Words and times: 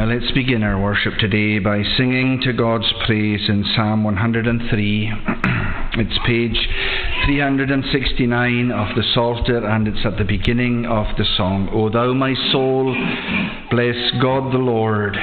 Now 0.00 0.06
let's 0.06 0.32
begin 0.32 0.62
our 0.62 0.80
worship 0.80 1.12
today 1.18 1.58
by 1.58 1.82
singing 1.98 2.40
to 2.44 2.54
God's 2.54 2.90
praise 3.04 3.50
in 3.50 3.66
Psalm 3.76 4.02
103. 4.02 5.12
it's 5.92 6.18
page 6.24 6.56
369 7.26 8.72
of 8.72 8.96
the 8.96 9.02
Psalter 9.12 9.58
and 9.58 9.86
it's 9.86 10.06
at 10.06 10.16
the 10.16 10.24
beginning 10.24 10.86
of 10.86 11.04
the 11.18 11.26
song. 11.36 11.68
O 11.74 11.90
thou 11.90 12.14
my 12.14 12.32
soul, 12.50 12.94
bless 13.70 13.94
God 14.22 14.54
the 14.54 14.64
Lord, 14.64 15.18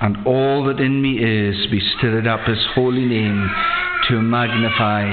and 0.00 0.26
all 0.26 0.64
that 0.68 0.80
in 0.80 1.02
me 1.02 1.18
is 1.18 1.70
be 1.70 1.86
stirred 1.98 2.26
up 2.26 2.48
his 2.48 2.64
holy 2.74 3.04
name 3.04 3.46
to 4.08 4.22
magnify 4.22 5.04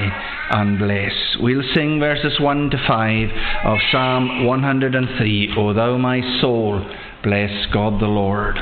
and 0.52 0.78
bless. 0.78 1.12
We'll 1.38 1.68
sing 1.74 2.00
verses 2.00 2.40
1 2.40 2.70
to 2.70 2.78
5 2.88 3.28
of 3.66 3.78
Psalm 3.90 4.46
103. 4.46 5.54
O 5.58 5.74
thou 5.74 5.98
my 5.98 6.22
soul, 6.40 6.80
bless 7.22 7.66
God 7.74 8.00
the 8.00 8.06
Lord. 8.06 8.58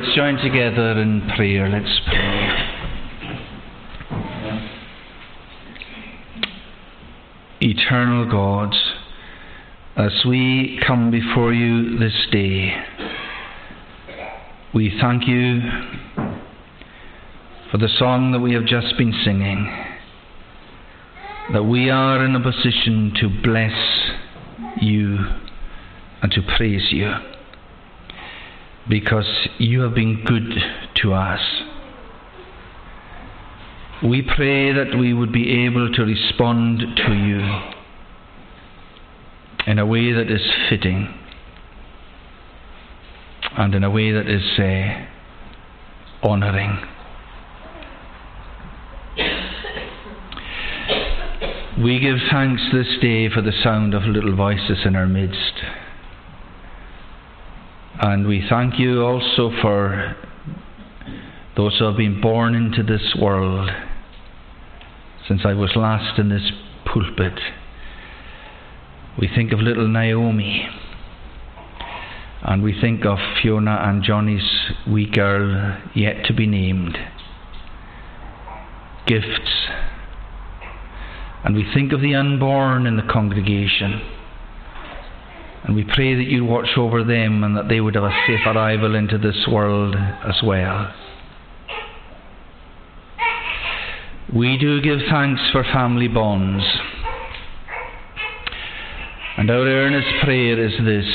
Let's 0.00 0.14
join 0.14 0.36
together 0.36 0.92
in 1.00 1.28
prayer. 1.36 1.68
Let's 1.68 2.00
pray. 2.06 2.66
Eternal 7.60 8.30
God, 8.30 8.74
as 9.96 10.24
we 10.26 10.80
come 10.86 11.10
before 11.10 11.52
you 11.52 11.98
this 11.98 12.14
day, 12.32 12.74
we 14.74 14.96
thank 15.00 15.26
you 15.26 15.60
for 17.70 17.76
the 17.76 17.88
song 17.98 18.32
that 18.32 18.40
we 18.40 18.54
have 18.54 18.64
just 18.64 18.96
been 18.96 19.12
singing, 19.24 19.66
that 21.52 21.64
we 21.64 21.90
are 21.90 22.24
in 22.24 22.34
a 22.36 22.40
position 22.40 23.12
to 23.20 23.28
bless 23.42 24.80
you 24.80 25.18
and 26.22 26.32
to 26.32 26.40
praise 26.56 26.88
you 26.90 27.12
because 28.88 29.48
you 29.58 29.80
have 29.82 29.94
been 29.94 30.24
good 30.24 30.54
to 31.02 31.12
us. 31.12 31.40
We 34.02 34.22
pray 34.22 34.72
that 34.72 34.98
we 34.98 35.12
would 35.12 35.32
be 35.32 35.64
able 35.66 35.92
to 35.92 36.02
respond 36.02 36.80
to 36.96 37.12
you 37.12 37.40
in 39.66 39.78
a 39.78 39.84
way 39.84 40.12
that 40.12 40.30
is 40.30 40.40
fitting 40.68 41.14
and 43.58 43.74
in 43.74 43.84
a 43.84 43.90
way 43.90 44.10
that 44.12 44.26
is 44.26 44.42
uh, 44.58 46.26
honouring. 46.26 46.78
We 51.82 51.98
give 51.98 52.16
thanks 52.30 52.62
this 52.72 52.86
day 53.00 53.30
for 53.30 53.40
the 53.42 53.52
sound 53.62 53.94
of 53.94 54.02
little 54.02 54.34
voices 54.34 54.78
in 54.84 54.96
our 54.96 55.06
midst. 55.06 55.54
And 58.02 58.26
we 58.26 58.42
thank 58.48 58.78
you 58.78 59.02
also 59.02 59.50
for 59.60 60.16
those 61.54 61.78
who 61.78 61.84
have 61.84 61.98
been 61.98 62.18
born 62.18 62.54
into 62.54 62.82
this 62.82 63.14
world 63.20 63.68
since 65.28 65.42
I 65.44 65.52
was 65.52 65.72
last 65.76 66.18
in 66.18 66.30
this 66.30 66.50
pulpit. 66.86 67.38
We 69.20 69.28
think 69.28 69.52
of 69.52 69.60
little 69.60 69.86
Naomi. 69.86 70.66
And 72.42 72.62
we 72.62 72.74
think 72.80 73.04
of 73.04 73.18
Fiona 73.42 73.82
and 73.84 74.02
Johnny's 74.02 74.48
wee 74.88 75.10
girl 75.10 75.78
yet 75.94 76.24
to 76.24 76.32
be 76.32 76.46
named. 76.46 76.96
Gifts. 79.06 79.68
And 81.44 81.54
we 81.54 81.70
think 81.74 81.92
of 81.92 82.00
the 82.00 82.14
unborn 82.14 82.86
in 82.86 82.96
the 82.96 83.02
congregation. 83.02 84.19
And 85.64 85.76
we 85.76 85.84
pray 85.84 86.14
that 86.14 86.26
you 86.26 86.44
watch 86.44 86.70
over 86.76 87.04
them 87.04 87.44
and 87.44 87.56
that 87.56 87.68
they 87.68 87.80
would 87.80 87.94
have 87.94 88.04
a 88.04 88.16
safe 88.26 88.46
arrival 88.46 88.94
into 88.94 89.18
this 89.18 89.46
world 89.50 89.94
as 89.94 90.36
well. 90.42 90.92
We 94.34 94.56
do 94.58 94.80
give 94.80 95.00
thanks 95.10 95.42
for 95.52 95.64
family 95.64 96.08
bonds. 96.08 96.64
And 99.36 99.50
our 99.50 99.66
earnest 99.66 100.08
prayer 100.22 100.62
is 100.62 100.72
this 100.84 101.06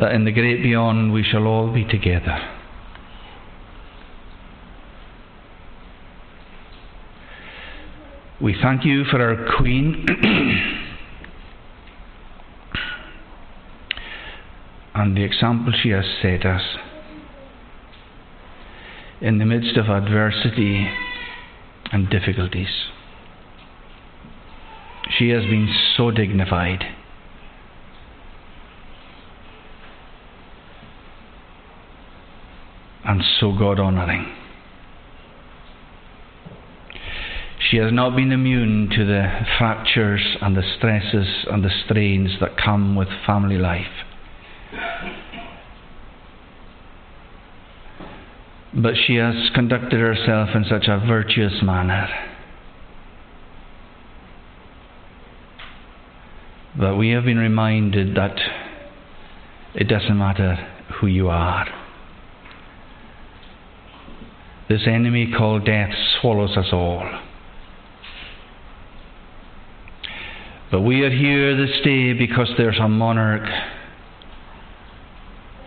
that 0.00 0.12
in 0.12 0.24
the 0.24 0.32
great 0.32 0.62
beyond 0.62 1.12
we 1.12 1.22
shall 1.22 1.46
all 1.46 1.72
be 1.72 1.84
together. 1.84 2.36
We 8.40 8.56
thank 8.60 8.84
you 8.84 9.04
for 9.04 9.22
our 9.22 9.56
Queen 9.56 10.04
and 14.94 15.16
the 15.16 15.24
example 15.24 15.72
she 15.82 15.90
has 15.90 16.04
set 16.22 16.46
us 16.46 16.62
in 19.20 19.38
the 19.38 19.44
midst 19.44 19.76
of 19.76 19.86
adversity 19.86 20.88
and 21.90 22.08
difficulties. 22.08 22.68
She 25.18 25.30
has 25.30 25.42
been 25.44 25.72
so 25.96 26.10
dignified. 26.10 26.84
And 33.04 33.22
so 33.38 33.52
God 33.52 33.78
honouring. 33.78 34.32
She 37.70 37.76
has 37.78 37.92
not 37.92 38.16
been 38.16 38.32
immune 38.32 38.90
to 38.90 39.04
the 39.04 39.28
fractures 39.58 40.36
and 40.40 40.56
the 40.56 40.62
stresses 40.76 41.46
and 41.50 41.64
the 41.64 41.70
strains 41.84 42.30
that 42.40 42.56
come 42.56 42.94
with 42.94 43.08
family 43.26 43.58
life. 43.58 43.86
But 48.76 48.94
she 49.06 49.16
has 49.16 49.34
conducted 49.54 50.00
herself 50.00 50.50
in 50.54 50.64
such 50.68 50.88
a 50.88 50.98
virtuous 50.98 51.62
manner 51.62 52.08
that 56.80 56.96
we 56.96 57.10
have 57.10 57.24
been 57.24 57.38
reminded 57.38 58.16
that 58.16 58.36
it 59.74 59.84
doesn't 59.84 60.18
matter 60.18 60.56
who 61.00 61.06
you 61.06 61.28
are. 61.28 61.66
This 64.68 64.82
enemy 64.86 65.32
called 65.36 65.64
death 65.64 65.92
swallows 66.20 66.56
us 66.56 66.68
all. 66.72 67.08
But 70.70 70.80
we 70.80 71.02
are 71.02 71.10
here 71.10 71.56
this 71.56 71.80
day 71.84 72.12
because 72.12 72.48
there's 72.58 72.78
a 72.80 72.88
monarch 72.88 73.48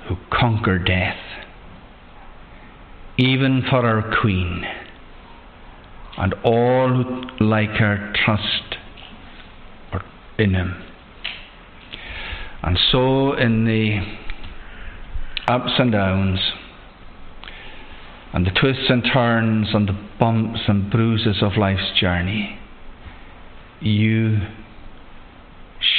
who 0.07 0.15
conquered 0.31 0.85
death 0.85 1.17
even 3.17 3.63
for 3.67 3.85
our 3.85 4.15
Queen, 4.21 4.63
and 6.17 6.33
all 6.43 6.89
who 6.89 7.43
like 7.43 7.71
her 7.71 8.13
trust 8.23 8.75
in 10.37 10.53
him. 10.53 10.83
And 12.61 12.77
so, 12.91 13.33
in 13.33 13.65
the 13.65 13.99
ups 15.47 15.71
and 15.79 15.91
downs, 15.91 16.39
and 18.33 18.45
the 18.45 18.51
twists 18.51 18.89
and 18.89 19.03
turns, 19.11 19.69
and 19.73 19.87
the 19.89 19.97
bumps 20.19 20.61
and 20.67 20.91
bruises 20.91 21.37
of 21.41 21.57
life's 21.57 21.99
journey, 21.99 22.59
you 23.79 24.39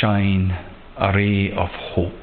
shine 0.00 0.56
a 0.96 1.12
ray 1.12 1.50
of 1.50 1.68
hope. 1.68 2.17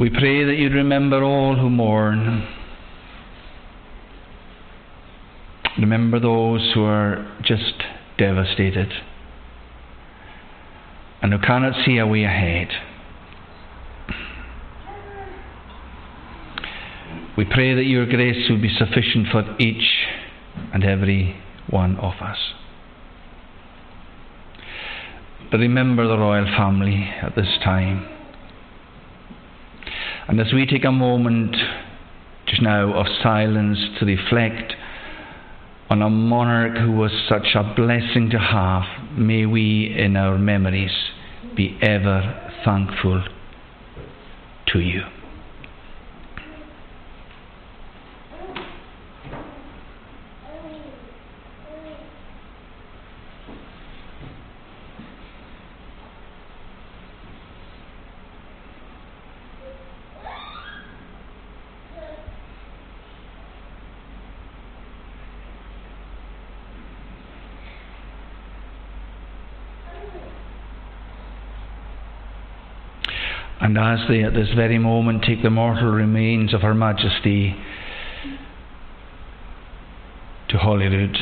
We 0.00 0.10
pray 0.10 0.44
that 0.44 0.54
you'd 0.54 0.74
remember 0.74 1.24
all 1.24 1.56
who 1.56 1.68
mourn. 1.68 2.46
Remember 5.76 6.20
those 6.20 6.70
who 6.72 6.84
are 6.84 7.36
just 7.42 7.82
devastated 8.16 8.92
and 11.20 11.32
who 11.32 11.40
cannot 11.40 11.84
see 11.84 11.98
a 11.98 12.06
way 12.06 12.22
ahead. 12.22 12.68
We 17.36 17.44
pray 17.44 17.74
that 17.74 17.84
your 17.84 18.06
grace 18.06 18.48
will 18.48 18.60
be 18.60 18.72
sufficient 18.76 19.28
for 19.32 19.56
each 19.58 20.06
and 20.72 20.84
every 20.84 21.40
one 21.68 21.96
of 21.96 22.14
us. 22.20 22.38
But 25.50 25.58
remember 25.58 26.06
the 26.06 26.18
royal 26.18 26.46
family 26.56 27.10
at 27.20 27.34
this 27.34 27.58
time. 27.64 28.17
And 30.28 30.40
as 30.40 30.52
we 30.52 30.66
take 30.66 30.84
a 30.84 30.92
moment 30.92 31.56
just 32.46 32.62
now 32.62 32.92
of 32.92 33.06
silence 33.22 33.78
to 33.98 34.06
reflect 34.06 34.74
on 35.90 36.02
a 36.02 36.10
monarch 36.10 36.76
who 36.76 36.92
was 36.92 37.10
such 37.28 37.54
a 37.54 37.74
blessing 37.74 38.28
to 38.30 38.38
have, 38.38 38.82
may 39.16 39.46
we 39.46 39.94
in 39.96 40.16
our 40.16 40.38
memories 40.38 40.92
be 41.56 41.78
ever 41.80 42.52
thankful 42.64 43.24
to 44.66 44.80
you. 44.80 45.02
And 73.68 73.76
as 73.76 73.98
they 74.08 74.22
at 74.22 74.32
this 74.32 74.48
very 74.56 74.78
moment 74.78 75.24
take 75.24 75.42
the 75.42 75.50
mortal 75.50 75.90
remains 75.90 76.54
of 76.54 76.62
Her 76.62 76.72
Majesty 76.72 77.54
to 80.48 80.56
Holyrood, 80.56 81.18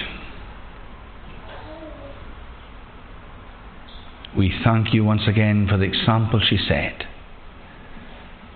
we 4.39 4.55
thank 4.63 4.95
you 4.95 5.05
once 5.05 5.23
again 5.27 5.67
for 5.69 5.77
the 5.77 5.87
example 5.87 6.41
she 6.41 6.57
set. 6.57 7.03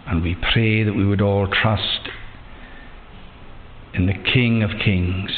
And 0.06 0.22
we 0.22 0.36
pray 0.36 0.84
that 0.84 0.94
we 0.94 1.04
would 1.04 1.20
all 1.20 1.48
trust 1.48 2.10
in 3.92 4.06
the 4.06 4.14
King 4.14 4.62
of 4.62 4.70
Kings. 4.84 5.32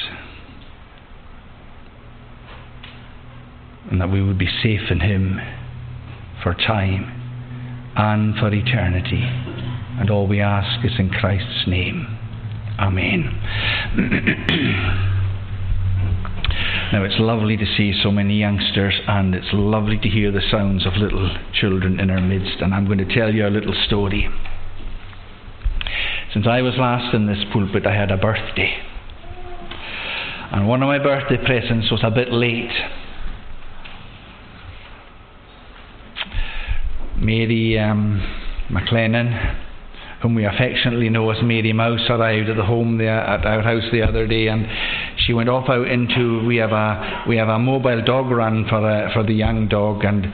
And 3.91 3.99
that 3.99 4.11
we 4.11 4.23
would 4.23 4.37
be 4.37 4.51
safe 4.63 4.91
in 4.91 5.01
Him 5.01 5.41
for 6.43 6.53
time 6.53 7.22
and 7.97 8.37
for 8.37 8.53
eternity. 8.53 9.23
And 9.99 10.11
all 10.11 10.27
we 10.27 10.41
ask 10.41 10.85
is 10.85 10.93
in 10.99 11.11
Christ's 11.11 11.67
name. 11.67 12.07
Amen. 12.79 13.25
now 16.93 17.05
it's 17.05 17.19
lovely 17.19 17.57
to 17.57 17.67
see 17.77 17.99
so 18.03 18.11
many 18.11 18.39
youngsters, 18.39 18.95
and 19.07 19.35
it's 19.35 19.49
lovely 19.53 19.99
to 19.99 20.09
hear 20.09 20.33
the 20.33 20.41
sounds 20.51 20.87
of 20.87 20.95
little 20.95 21.37
children 21.53 22.01
in 22.01 22.11
our 22.11 22.21
midst. 22.21 22.61
And 22.61 22.75
I'm 22.75 22.87
going 22.87 22.99
to 22.99 23.15
tell 23.15 23.35
you 23.35 23.47
a 23.47 23.51
little 23.51 23.75
story. 23.87 24.29
Since 26.33 26.47
I 26.47 26.63
was 26.63 26.75
last 26.79 27.15
in 27.15 27.27
this 27.27 27.45
pulpit, 27.53 27.87
I 27.87 27.95
had 27.95 28.11
a 28.11 28.17
birthday. 28.17 28.75
And 30.51 30.67
one 30.67 30.83
of 30.83 30.87
my 30.87 30.99
birthday 30.99 31.37
presents 31.37 31.91
was 31.91 32.01
a 32.03 32.11
bit 32.11 32.33
late. 32.33 32.73
Mary 37.23 37.79
um, 37.79 38.21
McLennan, 38.71 40.21
whom 40.23 40.35
we 40.35 40.45
affectionately 40.45 41.09
know 41.09 41.31
as 41.31 41.43
Mary 41.43 41.73
Mouse, 41.73 42.09
arrived 42.11 42.49
at 42.49 42.57
the 42.57 42.65
home 42.65 42.99
there 42.99 43.21
at 43.21 43.47
our 43.47 43.63
house 43.63 43.85
the 43.93 44.03
other 44.03 44.27
day, 44.27 44.49
and 44.49 44.67
she 45.19 45.33
went 45.33 45.49
off 45.49 45.69
out 45.69 45.87
into 45.87 46.45
we 46.47 46.57
have 46.57 46.73
a 46.73 47.25
we 47.29 47.37
have 47.37 47.49
a 47.49 47.59
mobile 47.59 48.03
dog 48.05 48.31
run 48.31 48.67
for 48.69 48.79
a, 48.79 49.07
uh, 49.07 49.13
for 49.13 49.23
the 49.23 49.33
young 49.33 49.69
dog, 49.69 50.05
and 50.05 50.27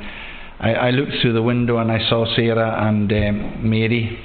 I, 0.61 0.75
I 0.75 0.91
looked 0.91 1.13
through 1.23 1.35
the 1.35 1.43
window 1.43 1.79
and 1.79 1.93
I 1.93 1.99
saw 2.09 2.25
Sarah 2.35 2.89
and 2.89 3.13
um, 3.13 3.69
Mary 3.69 4.19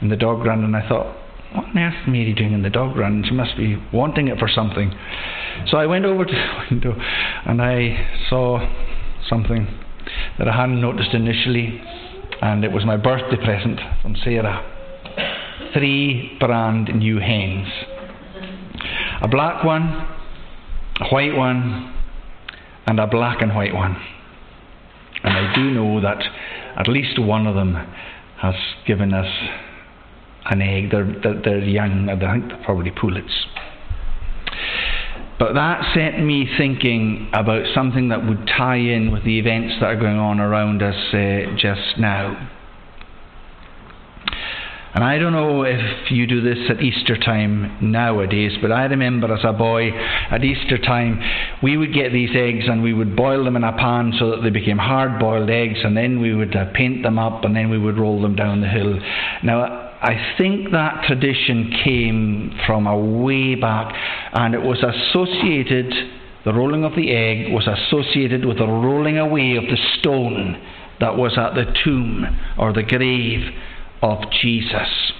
in 0.00 0.08
the 0.08 0.16
dog 0.16 0.44
run, 0.44 0.64
and 0.64 0.76
I 0.76 0.88
thought, 0.88 1.16
what 1.52 1.66
on 1.66 1.78
earth 1.78 1.94
is 2.02 2.08
Mary 2.08 2.32
doing 2.32 2.52
in 2.52 2.62
the 2.62 2.70
dog 2.70 2.96
run? 2.96 3.24
She 3.26 3.34
must 3.34 3.56
be 3.56 3.76
wanting 3.92 4.28
it 4.28 4.38
for 4.38 4.48
something. 4.48 4.92
So 5.68 5.78
I 5.78 5.86
went 5.86 6.04
over 6.04 6.24
to 6.24 6.32
the 6.32 6.66
window 6.70 6.94
and 7.44 7.60
I 7.60 8.08
saw 8.28 8.60
something 9.28 9.66
that 10.38 10.48
I 10.48 10.56
hadn't 10.56 10.80
noticed 10.80 11.12
initially, 11.12 11.82
and 12.42 12.64
it 12.64 12.72
was 12.72 12.84
my 12.84 12.96
birthday 12.96 13.36
present 13.44 13.80
from 14.02 14.16
Sarah. 14.24 14.64
Three 15.74 16.36
brand 16.40 16.88
new 16.94 17.18
hens 17.18 17.68
a 19.22 19.28
black 19.28 19.64
one, 19.64 19.82
a 21.00 21.08
white 21.10 21.36
one, 21.36 21.94
and 22.86 22.98
a 22.98 23.06
black 23.06 23.42
and 23.42 23.54
white 23.54 23.74
one. 23.74 23.96
And 25.22 25.36
I 25.36 25.54
do 25.54 25.70
know 25.70 26.00
that 26.00 26.22
at 26.78 26.88
least 26.88 27.20
one 27.20 27.46
of 27.46 27.54
them 27.54 27.74
has 28.38 28.54
given 28.86 29.12
us 29.12 29.28
an 30.46 30.62
egg. 30.62 30.90
They're, 30.90 31.14
they're, 31.22 31.42
they're 31.42 31.58
young, 31.64 32.08
I 32.08 32.18
think 32.18 32.48
they're 32.48 32.62
probably 32.64 32.90
pullets. 32.90 33.46
But 35.40 35.54
that 35.54 35.94
set 35.94 36.20
me 36.20 36.46
thinking 36.58 37.30
about 37.32 37.64
something 37.74 38.10
that 38.10 38.26
would 38.26 38.46
tie 38.46 38.76
in 38.76 39.10
with 39.10 39.24
the 39.24 39.38
events 39.38 39.76
that 39.80 39.86
are 39.86 39.96
going 39.96 40.18
on 40.18 40.38
around 40.38 40.82
us 40.82 40.94
uh, 41.14 41.56
just 41.56 41.98
now. 41.98 42.50
And 44.92 45.02
I 45.02 45.18
don't 45.18 45.32
know 45.32 45.62
if 45.62 46.10
you 46.10 46.26
do 46.26 46.42
this 46.42 46.58
at 46.68 46.82
Easter 46.82 47.16
time 47.16 47.78
nowadays, 47.80 48.52
but 48.60 48.70
I 48.70 48.84
remember 48.84 49.32
as 49.32 49.44
a 49.44 49.52
boy 49.52 49.90
at 49.92 50.44
Easter 50.44 50.76
time, 50.76 51.20
we 51.62 51.76
would 51.76 51.94
get 51.94 52.12
these 52.12 52.30
eggs 52.34 52.64
and 52.66 52.82
we 52.82 52.92
would 52.92 53.16
boil 53.16 53.44
them 53.44 53.56
in 53.56 53.64
a 53.64 53.72
pan 53.72 54.12
so 54.18 54.32
that 54.32 54.42
they 54.42 54.50
became 54.50 54.78
hard 54.78 55.18
boiled 55.20 55.48
eggs, 55.48 55.78
and 55.84 55.96
then 55.96 56.20
we 56.20 56.34
would 56.34 56.54
uh, 56.54 56.66
paint 56.74 57.02
them 57.02 57.18
up 57.18 57.44
and 57.44 57.56
then 57.56 57.70
we 57.70 57.78
would 57.78 57.96
roll 57.98 58.20
them 58.20 58.34
down 58.34 58.60
the 58.60 58.68
hill. 58.68 58.98
Now, 59.42 59.79
I 60.02 60.34
think 60.38 60.70
that 60.72 61.04
tradition 61.06 61.72
came 61.84 62.58
from 62.66 62.86
a 62.86 62.98
way 62.98 63.54
back, 63.54 63.94
and 64.32 64.54
it 64.54 64.62
was 64.62 64.82
associated, 64.82 65.92
the 66.44 66.54
rolling 66.54 66.84
of 66.84 66.96
the 66.96 67.10
egg 67.10 67.52
was 67.52 67.66
associated 67.66 68.46
with 68.46 68.58
the 68.58 68.66
rolling 68.66 69.18
away 69.18 69.56
of 69.56 69.64
the 69.64 69.76
stone 69.98 70.60
that 71.00 71.16
was 71.16 71.36
at 71.36 71.54
the 71.54 71.66
tomb 71.84 72.24
or 72.58 72.72
the 72.72 72.82
grave 72.82 73.50
of 74.02 74.18
Jesus. 74.40 75.12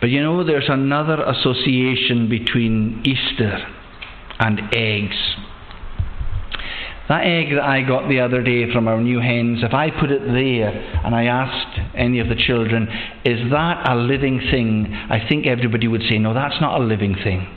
But 0.00 0.10
you 0.10 0.22
know, 0.22 0.42
there's 0.42 0.68
another 0.68 1.22
association 1.22 2.28
between 2.28 3.02
Easter 3.04 3.64
and 4.40 4.60
eggs. 4.74 5.16
That 7.10 7.26
egg 7.26 7.50
that 7.56 7.64
I 7.64 7.82
got 7.82 8.08
the 8.08 8.20
other 8.20 8.40
day 8.40 8.72
from 8.72 8.86
our 8.86 9.00
new 9.00 9.18
hens, 9.18 9.64
if 9.64 9.74
I 9.74 9.90
put 9.90 10.12
it 10.12 10.22
there 10.22 10.70
and 11.04 11.12
I 11.12 11.24
asked 11.24 11.76
any 11.96 12.20
of 12.20 12.28
the 12.28 12.36
children, 12.36 12.86
is 13.24 13.50
that 13.50 13.90
a 13.90 13.96
living 13.96 14.38
thing? 14.38 14.94
I 15.10 15.18
think 15.28 15.44
everybody 15.44 15.88
would 15.88 16.02
say, 16.08 16.18
no, 16.18 16.32
that's 16.34 16.60
not 16.60 16.80
a 16.80 16.84
living 16.84 17.16
thing. 17.16 17.48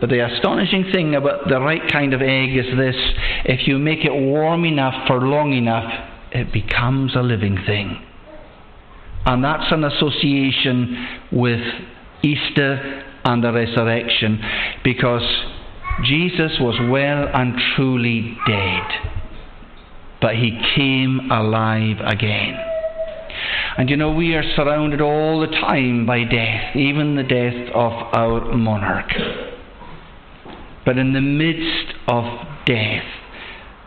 But 0.00 0.10
the 0.10 0.26
astonishing 0.26 0.90
thing 0.92 1.14
about 1.14 1.48
the 1.48 1.60
right 1.60 1.80
kind 1.92 2.12
of 2.12 2.22
egg 2.22 2.56
is 2.56 2.76
this 2.76 2.96
if 3.44 3.68
you 3.68 3.78
make 3.78 4.04
it 4.04 4.12
warm 4.12 4.64
enough 4.64 5.06
for 5.06 5.20
long 5.20 5.52
enough, 5.52 5.92
it 6.32 6.52
becomes 6.52 7.14
a 7.14 7.22
living 7.22 7.56
thing. 7.64 8.04
And 9.26 9.44
that's 9.44 9.70
an 9.70 9.84
association 9.84 11.06
with 11.30 11.60
Easter 12.24 13.04
and 13.24 13.44
the 13.44 13.52
resurrection 13.52 14.42
because 14.82 15.22
Jesus 16.02 16.58
was 16.58 16.74
well 16.90 17.28
and 17.32 17.54
truly 17.76 18.36
dead, 18.46 18.82
but 20.20 20.34
he 20.34 20.58
came 20.74 21.30
alive 21.30 21.98
again. 22.04 22.58
And 23.76 23.88
you 23.88 23.96
know, 23.96 24.12
we 24.12 24.34
are 24.34 24.42
surrounded 24.56 25.00
all 25.00 25.40
the 25.40 25.46
time 25.46 26.06
by 26.06 26.24
death, 26.24 26.76
even 26.76 27.14
the 27.14 27.22
death 27.22 27.70
of 27.74 27.92
our 27.92 28.54
monarch. 28.56 29.10
But 30.84 30.98
in 30.98 31.12
the 31.12 31.20
midst 31.20 31.94
of 32.08 32.24
death, 32.66 33.04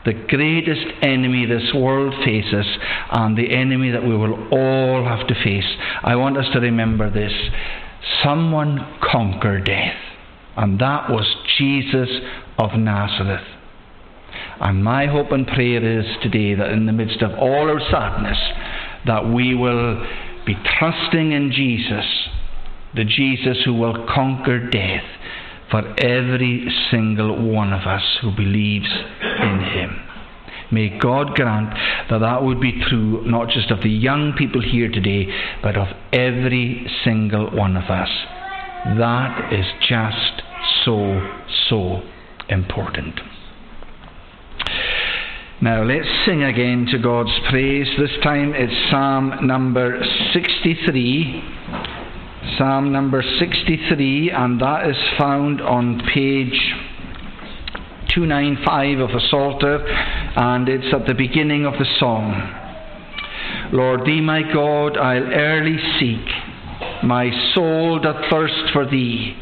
the 0.05 0.13
greatest 0.13 0.85
enemy 1.01 1.45
this 1.45 1.73
world 1.73 2.13
faces, 2.23 2.65
and 3.11 3.37
the 3.37 3.51
enemy 3.51 3.91
that 3.91 4.03
we 4.03 4.15
will 4.15 4.47
all 4.51 5.03
have 5.03 5.27
to 5.27 5.35
face, 5.43 5.75
I 6.03 6.15
want 6.15 6.37
us 6.37 6.45
to 6.53 6.59
remember 6.59 7.09
this 7.09 7.33
someone 8.23 8.97
conquered 9.01 9.65
death 9.65 10.06
and 10.57 10.79
that 10.79 11.09
was 11.09 11.25
Jesus 11.57 12.09
of 12.57 12.71
Nazareth. 12.73 13.45
And 14.59 14.83
my 14.83 15.05
hope 15.05 15.31
and 15.31 15.45
prayer 15.45 15.99
is 15.99 16.05
today 16.23 16.55
that 16.55 16.71
in 16.71 16.87
the 16.87 16.91
midst 16.91 17.21
of 17.21 17.37
all 17.37 17.69
our 17.69 17.79
sadness, 17.91 18.39
that 19.05 19.29
we 19.31 19.53
will 19.53 20.03
be 20.45 20.55
trusting 20.79 21.31
in 21.31 21.51
Jesus, 21.51 22.05
the 22.95 23.05
Jesus 23.05 23.63
who 23.65 23.75
will 23.75 24.07
conquer 24.13 24.67
death 24.67 25.03
for 25.69 25.81
every 25.99 26.67
single 26.89 27.51
one 27.51 27.71
of 27.71 27.81
us 27.81 28.17
who 28.21 28.35
believes 28.35 28.89
in 29.39 29.59
him. 29.59 30.01
May 30.71 30.97
God 30.97 31.35
grant 31.35 31.69
that 32.09 32.19
that 32.19 32.43
would 32.43 32.59
be 32.59 32.81
true 32.89 33.23
not 33.25 33.49
just 33.49 33.69
of 33.69 33.83
the 33.83 33.89
young 33.89 34.33
people 34.33 34.61
here 34.61 34.89
today, 34.89 35.27
but 35.61 35.77
of 35.77 35.87
every 36.11 36.89
single 37.03 37.51
one 37.55 37.77
of 37.77 37.91
us. 37.91 38.09
That 38.97 39.53
is 39.53 39.65
just 39.87 40.41
so, 40.83 41.19
so 41.69 42.01
important. 42.49 43.19
Now 45.59 45.83
let's 45.83 46.07
sing 46.25 46.43
again 46.43 46.85
to 46.91 46.99
God's 46.99 47.31
praise. 47.49 47.87
This 47.97 48.11
time 48.21 48.53
it's 48.53 48.91
Psalm 48.91 49.47
number 49.47 50.03
63. 50.33 51.43
Psalm 52.57 52.91
number 52.91 53.23
63, 53.39 54.31
and 54.31 54.61
that 54.61 54.87
is 54.87 54.95
found 55.17 55.59
on 55.61 55.99
page 56.13 56.75
295 58.13 58.99
of 58.99 59.09
the 59.09 59.21
Psalter, 59.29 59.85
and 59.87 60.69
it's 60.69 60.93
at 60.93 61.07
the 61.07 61.13
beginning 61.13 61.65
of 61.65 61.73
the 61.73 61.85
song. 61.99 62.33
Lord, 63.73 64.05
thee 64.05 64.21
my 64.21 64.43
God, 64.43 64.97
I'll 64.97 65.33
early 65.33 65.77
seek. 65.99 66.25
My 67.03 67.31
soul 67.53 67.99
doth 67.99 68.29
thirst 68.29 68.71
for 68.73 68.85
thee. 68.89 69.35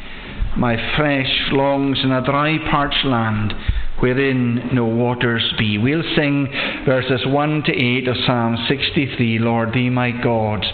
My 0.58 0.76
flesh 0.96 1.50
longs 1.52 2.00
in 2.04 2.12
a 2.12 2.24
dry, 2.24 2.58
parched 2.72 3.06
land 3.06 3.54
wherein 4.00 4.70
no 4.74 4.86
waters 4.86 5.54
be. 5.58 5.78
We'll 5.78 6.04
sing 6.16 6.48
verses 6.86 7.26
1 7.26 7.64
to 7.64 7.74
8 7.74 8.08
of 8.08 8.16
Psalm 8.26 8.58
63 8.68 9.40
Lord, 9.40 9.74
thee 9.74 9.90
my 9.90 10.12
God, 10.12 10.66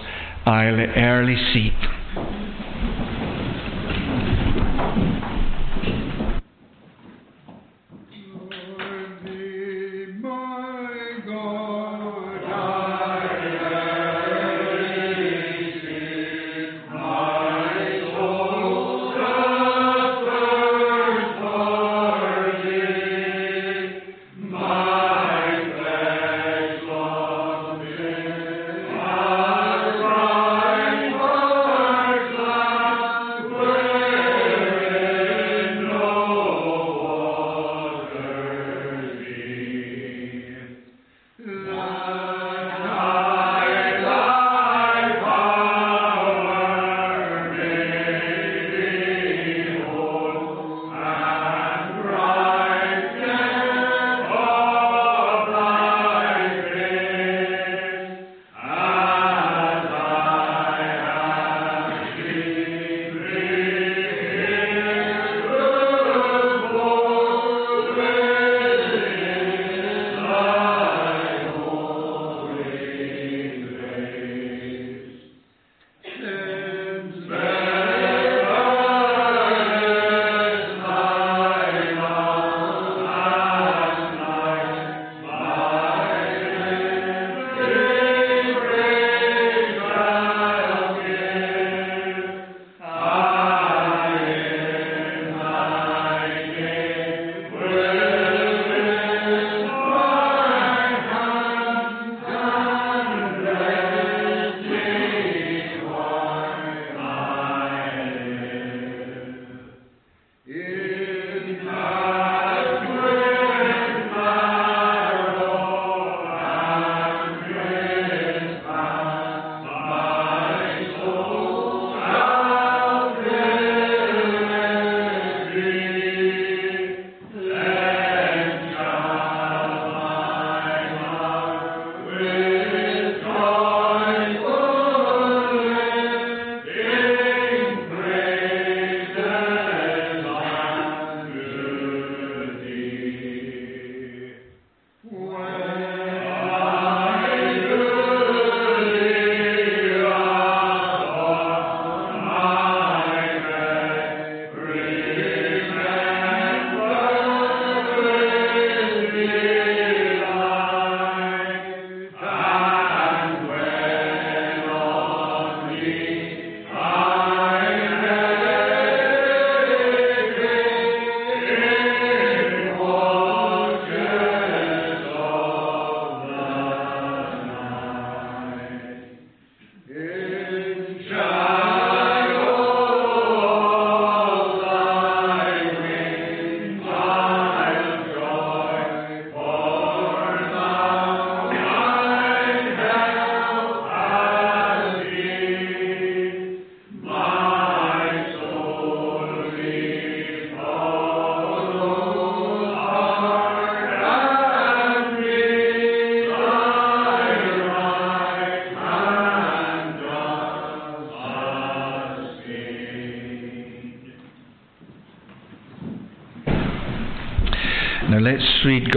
I'll 0.45 0.79
early 0.79 1.37
seek. 1.53 1.73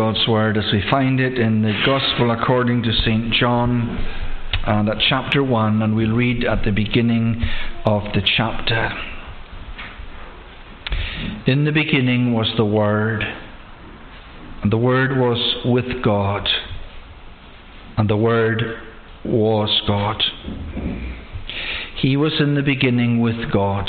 God's 0.04 0.28
Word 0.28 0.58
as 0.58 0.70
we 0.70 0.82
find 0.90 1.18
it 1.18 1.38
in 1.38 1.62
the 1.62 1.72
Gospel 1.86 2.30
according 2.30 2.82
to 2.82 2.92
St. 2.92 3.32
John 3.32 3.96
and 4.66 4.86
at 4.86 4.98
chapter 5.08 5.42
1, 5.42 5.80
and 5.80 5.96
we'll 5.96 6.14
read 6.14 6.44
at 6.44 6.62
the 6.62 6.72
beginning 6.72 7.42
of 7.86 8.02
the 8.12 8.20
chapter. 8.22 8.90
In 11.46 11.64
the 11.64 11.72
beginning 11.72 12.34
was 12.34 12.52
the 12.58 12.66
Word, 12.66 13.24
and 14.62 14.70
the 14.70 14.76
Word 14.76 15.16
was 15.16 15.64
with 15.64 16.02
God, 16.02 16.50
and 17.96 18.06
the 18.06 18.18
Word 18.18 18.62
was 19.24 19.70
God. 19.86 20.22
He 21.96 22.18
was 22.18 22.34
in 22.40 22.56
the 22.56 22.62
beginning 22.62 23.20
with 23.20 23.50
God. 23.50 23.88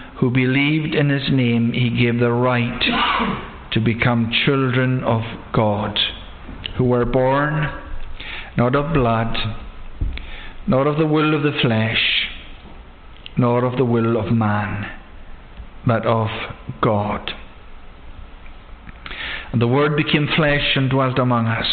who 0.21 0.29
believed 0.29 0.93
in 0.93 1.09
his 1.09 1.29
name, 1.31 1.73
he 1.73 1.89
gave 1.89 2.19
the 2.19 2.31
right 2.31 3.71
to 3.71 3.79
become 3.81 4.31
children 4.45 5.03
of 5.03 5.21
God, 5.51 5.97
who 6.77 6.83
were 6.83 7.05
born 7.05 7.67
not 8.55 8.75
of 8.75 8.93
blood, 8.93 9.35
not 10.67 10.85
of 10.85 10.97
the 10.97 11.07
will 11.07 11.33
of 11.33 11.41
the 11.41 11.57
flesh, 11.61 12.27
nor 13.35 13.65
of 13.65 13.77
the 13.77 13.85
will 13.85 14.15
of 14.15 14.31
man, 14.31 14.85
but 15.87 16.05
of 16.05 16.27
God. 16.81 17.31
And 19.51 19.59
the 19.59 19.67
Word 19.67 19.97
became 19.97 20.29
flesh 20.35 20.75
and 20.75 20.87
dwelt 20.87 21.17
among 21.17 21.47
us. 21.47 21.67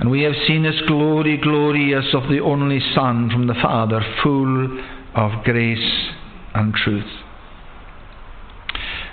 And 0.00 0.10
we 0.10 0.22
have 0.22 0.34
seen 0.46 0.64
his 0.64 0.80
glory, 0.86 1.94
as 1.94 2.14
of 2.14 2.28
the 2.28 2.40
only 2.40 2.80
Son 2.94 3.30
from 3.30 3.46
the 3.46 3.54
Father, 3.54 4.00
full 4.22 4.80
of 5.14 5.44
grace 5.44 6.10
and 6.54 6.74
truth. 6.74 7.10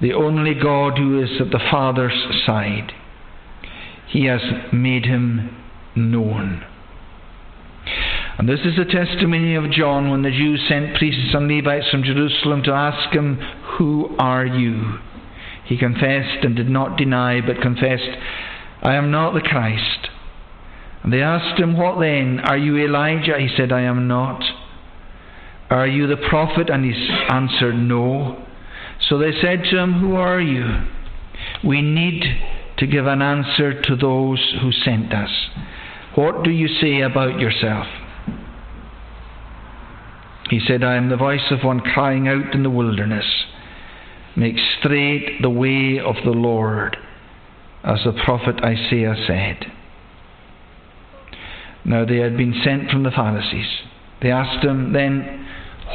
the 0.00 0.12
only 0.12 0.54
God 0.54 0.98
who 0.98 1.22
is 1.22 1.40
at 1.40 1.50
the 1.50 1.60
Father's 1.70 2.14
side. 2.46 2.92
He 4.08 4.26
has 4.26 4.40
made 4.72 5.04
him 5.04 5.54
known. 5.94 6.64
And 8.38 8.48
this 8.48 8.60
is 8.60 8.76
the 8.76 8.84
testimony 8.84 9.56
of 9.56 9.70
John 9.70 10.10
when 10.10 10.22
the 10.22 10.30
Jews 10.30 10.64
sent 10.68 10.96
priests 10.96 11.34
and 11.34 11.48
Levites 11.48 11.90
from 11.90 12.04
Jerusalem 12.04 12.62
to 12.64 12.72
ask 12.72 13.12
him, 13.12 13.36
Who 13.76 14.14
are 14.18 14.46
you? 14.46 14.98
He 15.64 15.76
confessed 15.76 16.44
and 16.44 16.54
did 16.54 16.68
not 16.68 16.96
deny, 16.96 17.40
but 17.40 17.60
confessed, 17.60 18.08
I 18.80 18.94
am 18.94 19.10
not 19.10 19.34
the 19.34 19.40
Christ. 19.40 20.08
And 21.02 21.12
they 21.12 21.20
asked 21.20 21.58
him, 21.58 21.76
What 21.76 21.98
then? 21.98 22.40
Are 22.40 22.56
you 22.56 22.78
Elijah? 22.78 23.38
He 23.38 23.48
said, 23.56 23.72
I 23.72 23.82
am 23.82 24.06
not. 24.06 24.42
Are 25.68 25.86
you 25.86 26.06
the 26.06 26.16
prophet? 26.16 26.70
And 26.70 26.84
he 26.84 27.08
answered, 27.28 27.74
No. 27.74 28.46
So 29.08 29.18
they 29.18 29.32
said 29.40 29.64
to 29.70 29.78
him, 29.78 29.94
Who 30.00 30.16
are 30.16 30.40
you? 30.40 30.64
We 31.64 31.82
need 31.82 32.22
to 32.78 32.86
give 32.86 33.06
an 33.06 33.22
answer 33.22 33.80
to 33.82 33.96
those 33.96 34.54
who 34.60 34.70
sent 34.72 35.12
us. 35.12 35.30
What 36.14 36.44
do 36.44 36.50
you 36.50 36.68
say 36.80 37.00
about 37.00 37.38
yourself? 37.38 37.86
He 40.50 40.60
said, 40.66 40.82
I 40.82 40.96
am 40.96 41.10
the 41.10 41.16
voice 41.16 41.50
of 41.50 41.64
one 41.64 41.80
crying 41.80 42.26
out 42.26 42.54
in 42.54 42.62
the 42.62 42.70
wilderness, 42.70 43.26
Make 44.36 44.56
straight 44.78 45.42
the 45.42 45.50
way 45.50 45.98
of 45.98 46.14
the 46.24 46.30
Lord, 46.30 46.96
as 47.82 47.98
the 48.04 48.12
prophet 48.24 48.60
Isaiah 48.62 49.16
said. 49.26 49.72
Now 51.84 52.04
they 52.04 52.18
had 52.18 52.36
been 52.36 52.60
sent 52.64 52.90
from 52.90 53.02
the 53.02 53.10
Pharisees. 53.10 53.66
They 54.22 54.30
asked 54.30 54.64
him 54.64 54.92
then, 54.92 55.46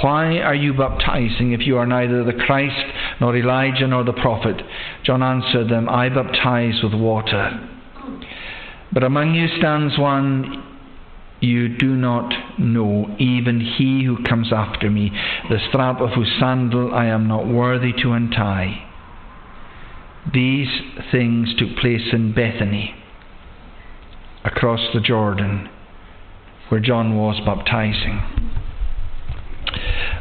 Why 0.02 0.39
are 0.39 0.56
you 0.56 0.73
baptizing 0.73 1.54
if 1.54 1.62
you 1.62 1.78
are 1.78 1.88
neither 1.88 2.23
the 2.23 2.34
Christ, 2.34 2.86
nor 3.19 3.36
Elijah, 3.36 3.88
nor 3.88 4.04
the 4.04 4.13
prophet? 4.13 4.62
John 5.04 5.23
answered 5.23 5.69
them, 5.69 5.89
I 5.89 6.10
baptize 6.10 6.82
with 6.84 6.93
water. 6.93 7.69
But 8.91 9.04
among 9.04 9.36
you 9.36 9.47
stands 9.58 9.97
one 9.97 10.63
you 11.39 11.67
do 11.78 11.95
not 11.95 12.32
know, 12.58 13.15
even 13.19 13.60
he 13.60 14.06
who 14.06 14.23
comes 14.23 14.54
after 14.54 14.89
me, 14.89 15.12
the 15.49 15.60
strap 15.69 15.99
of 15.99 16.12
whose 16.12 16.32
sandal 16.39 16.93
I 16.93 17.06
am 17.08 17.28
not 17.28 17.47
worthy 17.47 17.91
to 18.02 18.13
untie. 18.13 18.89
These 20.34 20.69
things 21.12 21.54
took 21.58 21.76
place 21.78 22.13
in 22.13 22.34
Bethany, 22.34 22.95
across 24.45 24.80
the 24.93 25.02
Jordan 25.02 25.69
where 26.69 26.80
John 26.80 27.17
was 27.17 27.41
baptizing. 27.45 28.62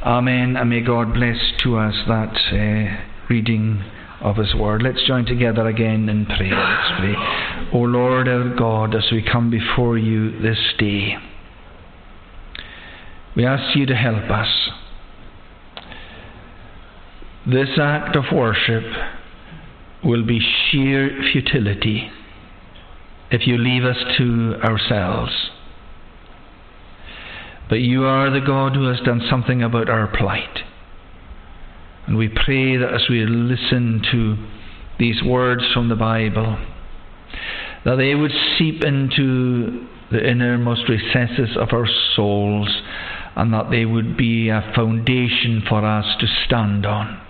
Amen, 0.04 0.56
and 0.56 0.68
may 0.68 0.80
God 0.80 1.14
bless 1.14 1.36
to 1.62 1.76
us 1.76 1.94
that 2.08 2.34
uh, 2.52 3.04
reading 3.30 3.84
of 4.20 4.34
His 4.34 4.52
Word. 4.52 4.82
Let's 4.82 5.06
join 5.06 5.26
together 5.26 5.68
again 5.68 6.08
in 6.08 6.26
prayer. 6.26 6.56
Let's 6.56 6.98
pray. 6.98 7.14
O 7.72 7.82
Lord 7.82 8.26
our 8.26 8.52
God, 8.56 8.96
as 8.96 9.12
we 9.12 9.22
come 9.22 9.48
before 9.48 9.96
you 9.96 10.42
this 10.42 10.58
day, 10.76 11.14
we 13.36 13.46
ask 13.46 13.76
you 13.76 13.86
to 13.86 13.94
help 13.94 14.28
us. 14.28 14.70
This 17.46 17.68
act 17.80 18.16
of 18.16 18.24
worship 18.32 18.82
will 20.02 20.26
be 20.26 20.40
sheer 20.40 21.10
futility 21.30 22.10
if 23.30 23.46
you 23.46 23.56
leave 23.56 23.84
us 23.84 23.98
to 24.18 24.56
ourselves. 24.64 25.50
But 27.72 27.80
you 27.80 28.04
are 28.04 28.28
the 28.28 28.44
God 28.44 28.76
who 28.76 28.87
has 28.88 29.00
done 29.00 29.22
something 29.30 29.62
about 29.62 29.88
our 29.88 30.06
plight. 30.06 30.58
And 32.06 32.18
we 32.18 32.28
pray 32.28 32.76
that 32.76 32.92
as 32.92 33.08
we 33.08 33.24
listen 33.24 34.02
to 34.12 34.37
these 34.98 35.22
words 35.22 35.62
from 35.72 35.88
the 35.88 35.96
Bible, 35.96 36.58
that 37.87 37.94
they 37.94 38.14
would 38.14 38.30
seep 38.58 38.85
into 38.85 39.87
the 40.11 40.22
innermost 40.22 40.82
recesses 40.87 41.56
of 41.56 41.72
our 41.72 41.87
souls 42.14 42.68
and 43.37 43.54
that 43.54 43.70
they 43.70 43.87
would 43.87 44.18
be 44.18 44.50
a 44.50 44.70
foundation 44.76 45.62
for 45.66 45.82
us 45.82 46.04
to 46.20 46.26
stand 46.44 46.85
on. 46.85 47.22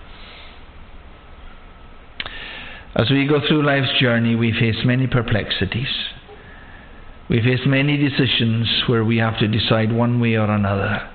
As 2.97 3.09
we 3.09 3.25
go 3.27 3.39
through 3.47 3.65
life's 3.65 3.97
journey, 3.97 4.35
we 4.35 4.51
face 4.51 4.83
many 4.83 5.07
perplexities. 5.07 5.87
We 7.29 7.41
face 7.41 7.61
many 7.65 7.97
decisions 7.97 8.83
where 8.87 9.03
we 9.03 9.17
have 9.17 9.39
to 9.39 9.47
decide 9.47 9.91
one 9.91 10.19
way 10.19 10.35
or 10.35 10.49
another, 10.49 11.09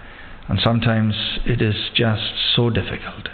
and 0.48 0.58
sometimes 0.62 1.14
it 1.44 1.60
is 1.60 1.74
just 1.94 2.32
so 2.56 2.70
difficult. 2.70 3.28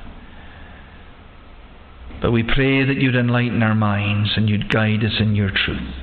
But 2.21 2.33
we 2.33 2.43
pray 2.43 2.85
that 2.85 2.97
you'd 2.97 3.17
enlighten 3.17 3.63
our 3.63 3.75
minds 3.75 4.31
and 4.37 4.49
you'd 4.49 4.71
guide 4.73 5.05
us 5.05 5.21
in 5.21 5.35
your 5.35 5.51
truth. 5.51 5.95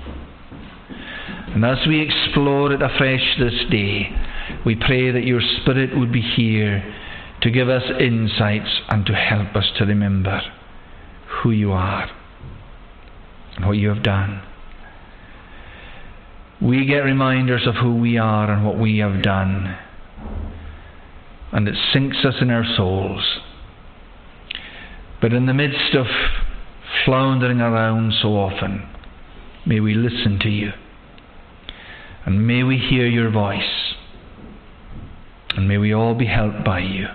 And 1.54 1.66
as 1.66 1.86
we 1.88 2.00
explore 2.00 2.72
it 2.72 2.82
afresh 2.82 3.38
this 3.38 3.66
day, 3.70 4.10
we 4.66 4.76
pray 4.76 5.12
that 5.12 5.26
your 5.26 5.42
Spirit 5.42 5.98
would 5.98 6.12
be 6.12 6.22
here 6.22 6.84
to 7.42 7.50
give 7.52 7.68
us 7.68 7.84
insights 8.00 8.70
and 8.90 9.06
to 9.06 9.14
help 9.14 9.56
us 9.56 9.66
to 9.78 9.86
remember 9.86 10.42
who 11.42 11.52
you 11.52 11.72
are 11.72 12.10
and 13.56 13.66
what 13.66 13.78
you 13.78 13.90
have 13.90 14.04
done. 14.04 14.42
We 16.62 16.86
get 16.86 17.00
reminders 17.00 17.66
of 17.66 17.76
who 17.76 17.96
we 17.96 18.18
are 18.18 18.52
and 18.52 18.64
what 18.66 18.78
we 18.78 19.00
have 19.00 19.24
done, 19.24 19.78
and 21.52 21.68
it 21.68 21.76
sinks 21.92 22.18
us 22.24 22.36
in 22.40 22.52
our 22.52 22.66
souls. 22.78 23.40
But 25.22 25.34
in 25.34 25.46
the 25.46 25.54
midst 25.54 25.96
of 25.96 26.06
floundering 27.06 27.62
around 27.62 28.14
so 28.22 28.30
often, 28.30 28.88
may 29.66 29.80
we 29.80 29.94
listen 29.94 30.40
to 30.42 30.50
you. 30.50 30.72
And 32.26 32.46
may 32.46 32.64
we 32.64 32.78
hear 32.78 33.08
your 33.08 33.32
voice. 33.32 33.96
And 35.56 35.68
may 35.68 35.78
we 35.78 35.94
all 35.94 36.16
be 36.16 36.28
helped 36.28 36.64
by 36.64 36.80
you. 36.80 37.08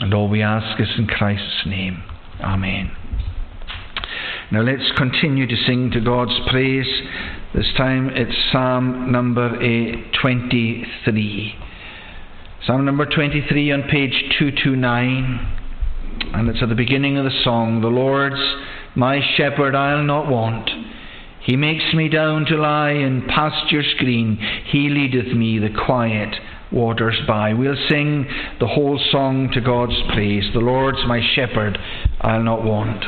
And 0.00 0.14
all 0.14 0.28
we 0.28 0.42
ask 0.42 0.80
is 0.80 0.88
in 0.96 1.06
Christ's 1.06 1.66
name. 1.66 2.02
Amen. 2.40 2.92
Now 4.50 4.62
let's 4.62 4.90
continue 4.96 5.46
to 5.46 5.56
sing 5.66 5.90
to 5.92 6.00
God's 6.00 6.38
praise. 6.48 6.88
This 7.52 7.66
time 7.76 8.10
it's 8.10 8.36
Psalm 8.52 9.10
number 9.10 9.56
23. 10.22 11.54
Psalm 12.64 12.84
number 12.84 13.04
23 13.06 13.72
on 13.72 13.82
page 13.90 14.12
229. 14.38 15.56
And 16.32 16.48
it's 16.48 16.62
at 16.62 16.68
the 16.68 16.76
beginning 16.76 17.18
of 17.18 17.24
the 17.24 17.42
song 17.42 17.80
The 17.80 17.88
Lord's 17.88 18.40
my 18.94 19.18
shepherd, 19.36 19.74
I'll 19.74 20.04
not 20.04 20.28
want. 20.28 20.70
He 21.42 21.56
makes 21.56 21.92
me 21.92 22.08
down 22.08 22.44
to 22.46 22.56
lie 22.56 22.92
in 22.92 23.26
pastures 23.26 23.94
green. 23.98 24.36
He 24.66 24.88
leadeth 24.88 25.34
me 25.34 25.58
the 25.58 25.74
quiet 25.84 26.32
waters 26.70 27.18
by. 27.26 27.54
We'll 27.54 27.74
sing 27.88 28.26
the 28.60 28.68
whole 28.68 29.00
song 29.10 29.50
to 29.54 29.60
God's 29.60 30.00
praise. 30.14 30.44
The 30.52 30.60
Lord's 30.60 31.04
my 31.04 31.20
shepherd, 31.34 31.78
I'll 32.20 32.44
not 32.44 32.62
want. 32.62 33.04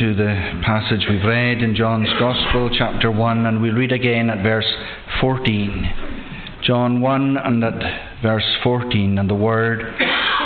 To 0.00 0.14
the 0.14 0.62
passage 0.64 1.04
we've 1.10 1.26
read 1.26 1.60
in 1.60 1.76
John's 1.76 2.08
Gospel, 2.18 2.70
chapter 2.72 3.10
1, 3.10 3.44
and 3.44 3.60
we'll 3.60 3.74
read 3.74 3.92
again 3.92 4.30
at 4.30 4.42
verse 4.42 4.64
14. 5.20 5.92
John 6.62 7.02
1 7.02 7.36
and 7.36 7.62
at 7.62 8.22
verse 8.22 8.56
14. 8.62 9.18
And 9.18 9.28
the 9.28 9.34
Word 9.34 9.80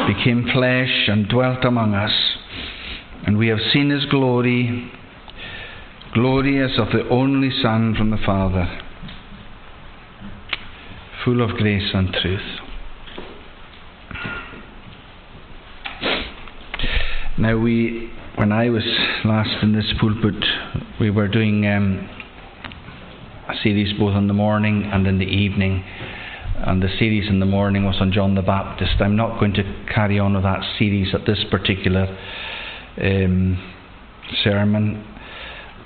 became 0.09 0.51
flesh 0.53 1.07
and 1.07 1.29
dwelt 1.29 1.65
among 1.65 1.95
us, 1.95 2.11
And 3.29 3.39
we 3.39 3.47
have 3.47 3.61
seen 3.73 3.91
his 3.91 4.05
glory, 4.07 4.91
glorious 6.15 6.73
of 6.77 6.89
the 6.89 7.09
only 7.09 7.51
Son 7.63 7.95
from 7.97 8.11
the 8.11 8.19
Father, 8.27 8.67
full 11.25 11.41
of 11.41 11.51
grace 11.51 11.93
and 11.95 12.13
truth. 12.13 12.59
Now, 17.39 17.57
we, 17.57 18.11
when 18.45 18.53
I 18.53 18.69
was 18.69 18.85
last 19.25 19.63
in 19.63 19.73
this 19.73 19.91
pulpit, 19.99 20.45
we 21.01 21.09
were 21.09 21.29
doing 21.29 21.67
um, 21.67 22.07
a 23.49 23.55
series 23.63 23.99
both 23.99 24.15
in 24.15 24.27
the 24.27 24.35
morning 24.35 24.85
and 24.93 25.07
in 25.07 25.19
the 25.19 25.25
evening. 25.25 25.83
And 26.59 26.83
the 26.83 26.91
series 26.99 27.27
in 27.31 27.41
the 27.41 27.47
morning 27.47 27.87
was 27.87 27.97
on 28.03 28.13
John 28.13 28.35
the 28.35 28.43
Baptist. 28.43 29.01
I'm 29.01 29.17
not 29.17 29.41
going 29.41 29.55
to 29.55 29.63
carry 29.95 30.19
on 30.19 30.35
with 30.35 30.43
that 30.43 30.61
series 30.79 31.15
at 31.15 31.25
this 31.25 31.43
particular 31.51 32.07
um, 33.03 33.57
sermon. 34.43 35.03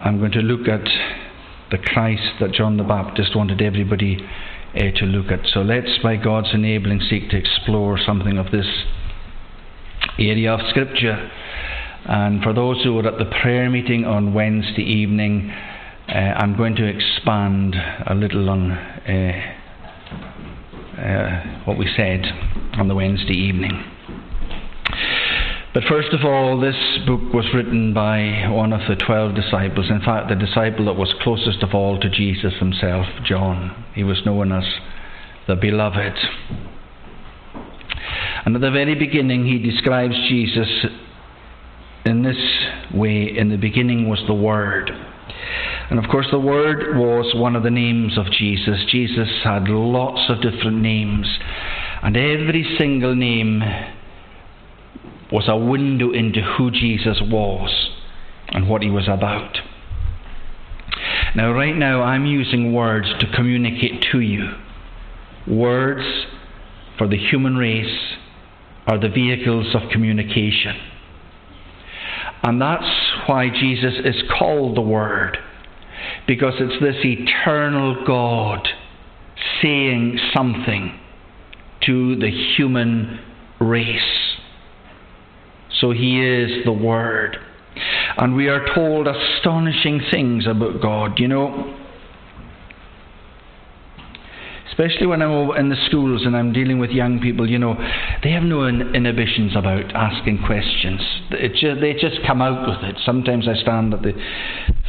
I'm 0.00 0.18
going 0.18 0.32
to 0.32 0.40
look 0.40 0.66
at 0.66 0.88
the 1.70 1.78
Christ 1.78 2.40
that 2.40 2.50
John 2.50 2.76
the 2.76 2.82
Baptist 2.82 3.36
wanted 3.36 3.62
everybody 3.62 4.18
uh, 4.74 4.98
to 4.98 5.04
look 5.04 5.30
at. 5.30 5.46
So 5.54 5.60
let's, 5.60 5.96
by 6.02 6.16
God's 6.16 6.52
enabling, 6.52 7.02
seek 7.08 7.30
to 7.30 7.36
explore 7.36 8.00
something 8.04 8.36
of 8.36 8.50
this 8.50 8.66
area 10.18 10.54
of 10.54 10.60
Scripture. 10.70 11.30
And 12.08 12.42
for 12.42 12.54
those 12.54 12.82
who 12.82 12.94
were 12.94 13.06
at 13.06 13.18
the 13.18 13.30
prayer 13.42 13.68
meeting 13.68 14.06
on 14.06 14.32
Wednesday 14.32 14.82
evening, 14.82 15.50
uh, 16.08 16.12
I'm 16.12 16.56
going 16.56 16.74
to 16.76 16.86
expand 16.86 17.76
a 18.06 18.14
little 18.14 18.48
on 18.48 18.70
uh, 18.72 19.54
uh, 20.98 21.62
what 21.66 21.76
we 21.76 21.86
said 21.94 22.24
on 22.78 22.88
the 22.88 22.94
Wednesday 22.94 23.34
evening. 23.34 23.84
But 25.74 25.82
first 25.84 26.14
of 26.14 26.24
all, 26.24 26.58
this 26.58 26.98
book 27.06 27.34
was 27.34 27.44
written 27.52 27.92
by 27.92 28.48
one 28.48 28.72
of 28.72 28.80
the 28.88 28.96
twelve 28.96 29.34
disciples. 29.34 29.90
In 29.90 30.00
fact, 30.00 30.30
the 30.30 30.34
disciple 30.34 30.86
that 30.86 30.96
was 30.96 31.14
closest 31.20 31.62
of 31.62 31.74
all 31.74 32.00
to 32.00 32.08
Jesus 32.08 32.54
himself, 32.58 33.04
John. 33.22 33.84
He 33.94 34.02
was 34.02 34.24
known 34.24 34.50
as 34.50 34.64
the 35.46 35.56
Beloved. 35.56 36.16
And 38.46 38.54
at 38.54 38.62
the 38.62 38.70
very 38.70 38.94
beginning, 38.94 39.44
he 39.44 39.58
describes 39.58 40.14
Jesus 40.26 40.86
in 42.08 42.22
this 42.22 42.36
way 42.92 43.36
In 43.36 43.50
the 43.50 43.56
beginning 43.56 44.08
was 44.08 44.22
the 44.26 44.34
Word. 44.34 44.90
And 45.90 45.98
of 45.98 46.10
course, 46.10 46.26
the 46.30 46.38
Word 46.38 46.96
was 46.96 47.34
one 47.34 47.56
of 47.56 47.62
the 47.62 47.70
names 47.70 48.18
of 48.18 48.26
Jesus. 48.32 48.84
Jesus 48.90 49.28
had 49.44 49.68
lots 49.68 50.30
of 50.30 50.42
different 50.42 50.78
names, 50.78 51.26
and 52.02 52.16
every 52.16 52.76
single 52.78 53.14
name 53.14 53.62
was 55.32 55.44
a 55.48 55.56
window 55.56 56.12
into 56.12 56.40
who 56.42 56.70
Jesus 56.70 57.18
was 57.22 57.90
and 58.48 58.68
what 58.68 58.82
he 58.82 58.90
was 58.90 59.08
about. 59.08 59.58
Now, 61.34 61.52
right 61.52 61.76
now, 61.76 62.02
I'm 62.02 62.26
using 62.26 62.72
words 62.72 63.08
to 63.20 63.26
communicate 63.34 64.06
to 64.12 64.20
you. 64.20 64.52
Words 65.46 66.26
for 66.96 67.06
the 67.06 67.18
human 67.18 67.56
race 67.56 68.16
are 68.86 68.98
the 68.98 69.08
vehicles 69.08 69.74
of 69.74 69.90
communication. 69.90 70.76
And 72.42 72.60
that's 72.60 72.84
why 73.26 73.48
Jesus 73.50 73.94
is 74.04 74.22
called 74.38 74.76
the 74.76 74.82
Word, 74.82 75.38
because 76.26 76.54
it's 76.58 76.80
this 76.82 76.96
eternal 77.04 78.04
God 78.06 78.68
saying 79.60 80.18
something 80.34 80.98
to 81.86 82.16
the 82.16 82.30
human 82.56 83.20
race. 83.60 84.36
So 85.80 85.90
he 85.90 86.20
is 86.20 86.64
the 86.64 86.72
Word. 86.72 87.38
And 88.16 88.34
we 88.34 88.48
are 88.48 88.74
told 88.74 89.06
astonishing 89.06 90.00
things 90.10 90.46
about 90.46 90.80
God. 90.80 91.18
You 91.18 91.28
know, 91.28 91.77
especially 94.78 95.06
when 95.06 95.20
I'm 95.22 95.50
in 95.56 95.70
the 95.70 95.76
schools 95.86 96.22
and 96.24 96.36
I'm 96.36 96.52
dealing 96.52 96.78
with 96.78 96.90
young 96.90 97.18
people, 97.18 97.50
you 97.50 97.58
know, 97.58 97.74
they 98.22 98.30
have 98.30 98.44
no 98.44 98.64
inhibitions 98.66 99.56
about 99.56 99.92
asking 99.92 100.44
questions. 100.46 101.00
Just, 101.30 101.80
they 101.80 101.94
just 101.94 102.24
come 102.24 102.40
out 102.40 102.68
with 102.68 102.88
it. 102.88 102.96
Sometimes 103.04 103.48
I 103.48 103.60
stand 103.60 103.92
at 103.92 104.02
the 104.02 104.12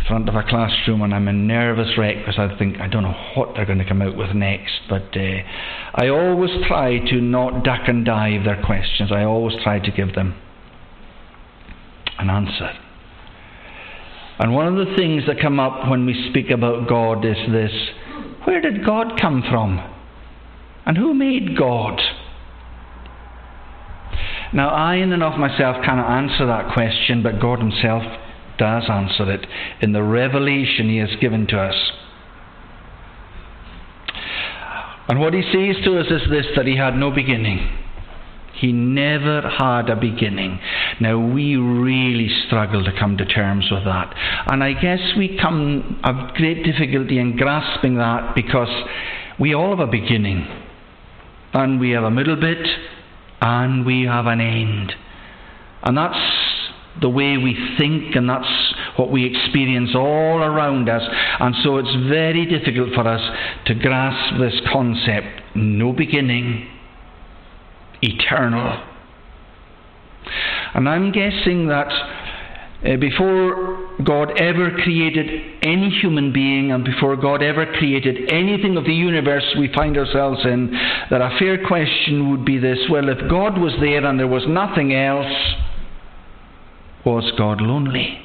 front 0.08 0.30
of 0.30 0.36
a 0.36 0.44
classroom 0.44 1.02
and 1.02 1.14
I'm 1.14 1.28
a 1.28 1.34
nervous 1.34 1.98
wreck 1.98 2.18
because 2.20 2.38
I 2.38 2.56
think 2.60 2.80
I 2.80 2.88
don't 2.88 3.02
know 3.02 3.16
what 3.36 3.56
they're 3.56 3.66
going 3.66 3.80
to 3.80 3.88
come 3.88 4.04
out 4.04 4.16
with 4.16 4.36
next. 4.36 4.74
But 4.88 5.10
uh, 5.16 5.42
I 5.96 6.10
always 6.10 6.52
try 6.68 7.00
to 7.00 7.16
not 7.20 7.64
duck 7.64 7.88
and 7.88 8.06
dive 8.06 8.46
their 8.46 8.62
questions. 8.64 9.12
I 9.12 9.24
always 9.24 9.56
try 9.64 9.80
to 9.80 9.92
give 9.92 10.14
them 10.14 10.40
an 12.20 12.30
answer. 12.30 12.74
And 14.38 14.54
one 14.54 14.68
of 14.68 14.88
the 14.88 14.96
things 14.96 15.24
that 15.26 15.42
come 15.42 15.60
up 15.60 15.90
when 15.90 16.06
we 16.06 16.30
speak 16.30 16.52
about 16.52 16.88
God 16.88 17.26
is 17.26 17.38
this 17.52 17.74
where 18.46 18.62
did 18.62 18.86
God 18.86 19.20
come 19.20 19.44
from? 19.50 19.80
And 20.86 20.98
who 20.98 21.14
made 21.14 21.58
God? 21.58 22.00
Now, 24.54 24.70
I, 24.70 24.96
in 24.96 25.12
and 25.12 25.22
of 25.22 25.38
myself, 25.38 25.78
cannot 25.86 26.10
answer 26.10 26.48
that 26.48 26.74
question, 26.74 27.22
but 27.22 27.40
God 27.40 27.60
Himself 27.60 28.04
does 28.58 28.84
answer 28.90 29.32
it 29.32 29.46
in 29.82 29.92
the 29.94 30.04
revelation 30.04 30.90
He 30.90 30.98
has 30.98 31.16
given 31.22 31.46
to 31.48 31.60
us. 31.60 31.92
And 35.08 35.20
what 35.20 35.34
He 35.34 35.42
says 35.42 35.84
to 35.86 36.00
us 36.00 36.08
is 36.10 36.30
this 36.30 36.48
that 36.56 36.66
He 36.66 36.78
had 36.78 36.96
no 36.96 37.12
beginning. 37.12 37.70
He 38.60 38.74
never 38.74 39.42
had 39.42 39.90
a 39.90 39.96
beginning. 39.96 40.60
Now, 41.00 41.18
we 41.18 41.56
really 41.56 42.30
struggle 42.46 42.84
to 42.84 42.92
come 42.98 43.18
to 43.18 43.26
terms 43.26 43.70
with 43.72 43.86
that. 43.86 44.14
And 44.48 44.64
I 44.64 44.74
guess 44.74 45.00
we 45.18 45.38
come 45.42 46.00
have 46.04 46.36
great 46.36 46.64
difficulty 46.64 47.20
in 47.20 47.38
grasping 47.38 47.96
that 47.96 48.36
because 48.36 48.70
we 49.40 49.54
all 49.56 49.70
have 49.70 49.88
a 49.88 49.92
beginning. 49.92 50.46
And 51.54 51.80
we 51.80 51.92
have 51.92 52.04
a 52.04 52.12
middle 52.12 52.36
bit, 52.36 52.68
and 53.42 53.86
we 53.86 54.04
have 54.04 54.28
an 54.28 54.42
end. 54.42 54.94
And 55.84 55.98
that's 55.98 56.20
the 57.02 57.10
way 57.10 57.38
we 57.38 57.56
think, 57.78 58.16
and 58.16 58.30
that's 58.30 58.74
what 58.98 59.10
we 59.10 59.26
experience 59.26 59.92
all 59.96 60.44
around 60.44 60.90
us. 60.90 61.04
And 61.40 61.56
so 61.64 61.78
it's 61.78 61.96
very 62.10 62.46
difficult 62.46 62.94
for 62.94 63.08
us 63.08 63.22
to 63.68 63.74
grasp 63.74 64.38
this 64.38 64.60
concept 64.72 65.28
no 65.56 65.94
beginning 65.94 66.68
eternal. 68.02 68.84
And 70.74 70.88
I'm 70.88 71.12
guessing 71.12 71.68
that 71.68 71.88
uh, 72.86 72.96
before 72.96 73.90
God 74.04 74.40
ever 74.40 74.72
created 74.72 75.60
any 75.62 75.90
human 75.90 76.32
being 76.32 76.72
and 76.72 76.86
before 76.86 77.18
God 77.18 77.44
ever 77.44 77.66
created 77.66 78.32
anything 78.32 78.78
of 78.78 78.86
the 78.86 78.94
universe 78.94 79.44
we 79.58 79.72
find 79.74 79.98
ourselves 79.98 80.46
in, 80.46 80.72
that 81.10 81.22
a 81.22 81.38
fair 81.38 81.66
question 81.66 82.32
would 82.32 82.46
be 82.46 82.58
this 82.58 82.80
well, 82.90 83.10
if 83.10 83.18
God 83.30 83.58
was 83.58 83.74
there 83.82 84.06
and 84.06 84.18
there 84.18 84.28
was 84.28 84.44
nothing 84.48 84.94
else, 84.94 85.34
was 87.06 87.32
God 87.38 87.60
lonely? 87.60 88.20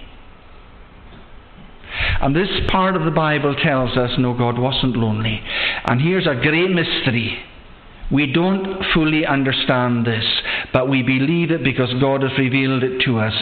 And 2.20 2.34
this 2.34 2.48
part 2.68 2.96
of 2.96 3.04
the 3.04 3.10
Bible 3.10 3.54
tells 3.56 3.96
us 3.96 4.10
no, 4.18 4.36
God 4.36 4.58
wasn't 4.58 4.96
lonely. 4.96 5.40
And 5.84 6.00
here's 6.00 6.26
a 6.26 6.34
great 6.34 6.70
mystery 6.70 7.38
we 8.12 8.30
don't 8.32 8.82
fully 8.92 9.24
understand 9.24 10.06
this, 10.06 10.24
but 10.72 10.88
we 10.88 11.02
believe 11.02 11.50
it 11.50 11.64
because 11.64 11.92
God 12.00 12.22
has 12.22 12.36
revealed 12.38 12.82
it 12.82 13.02
to 13.04 13.18
us 13.18 13.32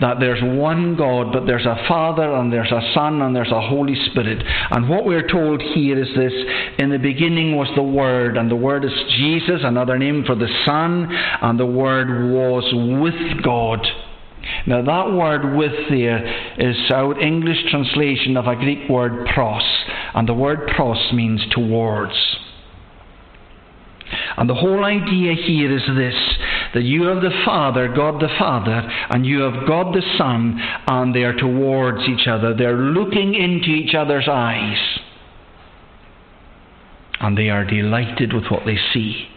that 0.00 0.18
there's 0.18 0.42
one 0.42 0.96
God, 0.96 1.32
but 1.32 1.46
there's 1.46 1.66
a 1.66 1.84
Father, 1.86 2.34
and 2.34 2.52
there's 2.52 2.72
a 2.72 2.92
Son, 2.94 3.22
and 3.22 3.34
there's 3.34 3.52
a 3.52 3.60
Holy 3.60 3.94
Spirit. 4.10 4.42
And 4.70 4.88
what 4.88 5.04
we're 5.04 5.28
told 5.28 5.62
here 5.62 6.00
is 6.00 6.08
this 6.16 6.32
In 6.78 6.90
the 6.90 6.98
beginning 6.98 7.56
was 7.56 7.68
the 7.76 7.82
Word, 7.82 8.36
and 8.36 8.50
the 8.50 8.56
Word 8.56 8.84
is 8.84 8.92
Jesus, 9.16 9.60
another 9.62 9.98
name 9.98 10.24
for 10.24 10.34
the 10.34 10.48
Son, 10.66 11.08
and 11.40 11.58
the 11.58 11.66
Word 11.66 12.32
was 12.32 12.64
with 13.00 13.42
God. 13.42 13.86
Now, 14.66 14.82
that 14.82 15.12
word 15.12 15.56
with 15.56 15.72
there 15.90 16.24
is 16.58 16.76
our 16.90 17.18
English 17.20 17.70
translation 17.70 18.36
of 18.36 18.46
a 18.46 18.56
Greek 18.56 18.88
word 18.88 19.26
pros, 19.34 19.62
and 20.14 20.28
the 20.28 20.34
word 20.34 20.70
pros 20.74 21.12
means 21.12 21.42
towards. 21.50 22.14
And 24.36 24.48
the 24.48 24.54
whole 24.54 24.84
idea 24.84 25.34
here 25.34 25.74
is 25.74 25.82
this 25.96 26.14
that 26.74 26.82
you 26.82 27.04
have 27.04 27.22
the 27.22 27.42
Father, 27.44 27.88
God 27.88 28.20
the 28.20 28.34
Father, 28.38 28.82
and 29.10 29.24
you 29.24 29.40
have 29.40 29.66
God 29.66 29.94
the 29.94 30.02
Son, 30.18 30.60
and 30.86 31.14
they 31.14 31.24
are 31.24 31.34
towards 31.34 32.06
each 32.08 32.26
other. 32.28 32.54
They're 32.54 32.76
looking 32.76 33.34
into 33.34 33.68
each 33.70 33.94
other's 33.94 34.28
eyes. 34.28 34.98
And 37.20 37.36
they 37.36 37.48
are 37.48 37.64
delighted 37.64 38.32
with 38.32 38.44
what 38.50 38.64
they 38.64 38.76
see. 38.92 39.28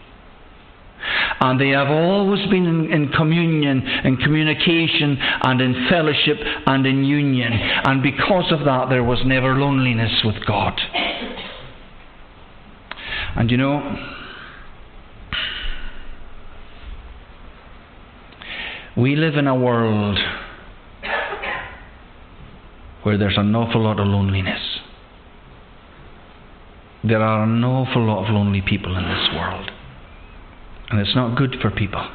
And 1.40 1.60
they 1.60 1.70
have 1.70 1.88
always 1.88 2.46
been 2.48 2.66
in, 2.66 2.92
in, 2.92 3.08
communion, 3.08 3.82
in 4.04 4.16
communication, 4.18 5.18
and 5.20 5.60
in 5.60 5.88
fellowship, 5.90 6.36
and 6.66 6.86
in 6.86 7.04
union. 7.04 7.52
And 7.52 8.02
because 8.02 8.52
of 8.52 8.64
that, 8.64 8.88
there 8.88 9.02
was 9.02 9.18
never 9.24 9.54
loneliness 9.54 10.22
with 10.24 10.46
God. 10.46 10.80
And 13.34 13.50
you 13.50 13.56
know, 13.56 14.20
we 18.96 19.16
live 19.16 19.36
in 19.36 19.46
a 19.46 19.54
world 19.54 20.18
where 23.02 23.18
there's 23.18 23.38
an 23.38 23.54
awful 23.54 23.82
lot 23.82 23.98
of 23.98 24.06
loneliness. 24.06 24.60
There 27.04 27.20
are 27.20 27.42
an 27.42 27.64
awful 27.64 28.06
lot 28.06 28.24
of 28.24 28.32
lonely 28.32 28.62
people 28.62 28.96
in 28.96 29.04
this 29.04 29.28
world. 29.34 29.70
And 30.90 31.00
it's 31.00 31.16
not 31.16 31.36
good 31.36 31.56
for 31.60 31.70
people. 31.70 32.06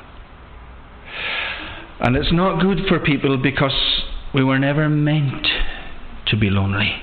And 2.00 2.16
it's 2.16 2.32
not 2.32 2.62
good 2.62 2.88
for 2.88 3.00
people 3.00 3.38
because 3.38 4.04
we 4.34 4.44
were 4.44 4.60
never 4.60 4.88
meant 4.88 5.48
to 6.28 6.38
be 6.38 6.50
lonely. 6.50 6.96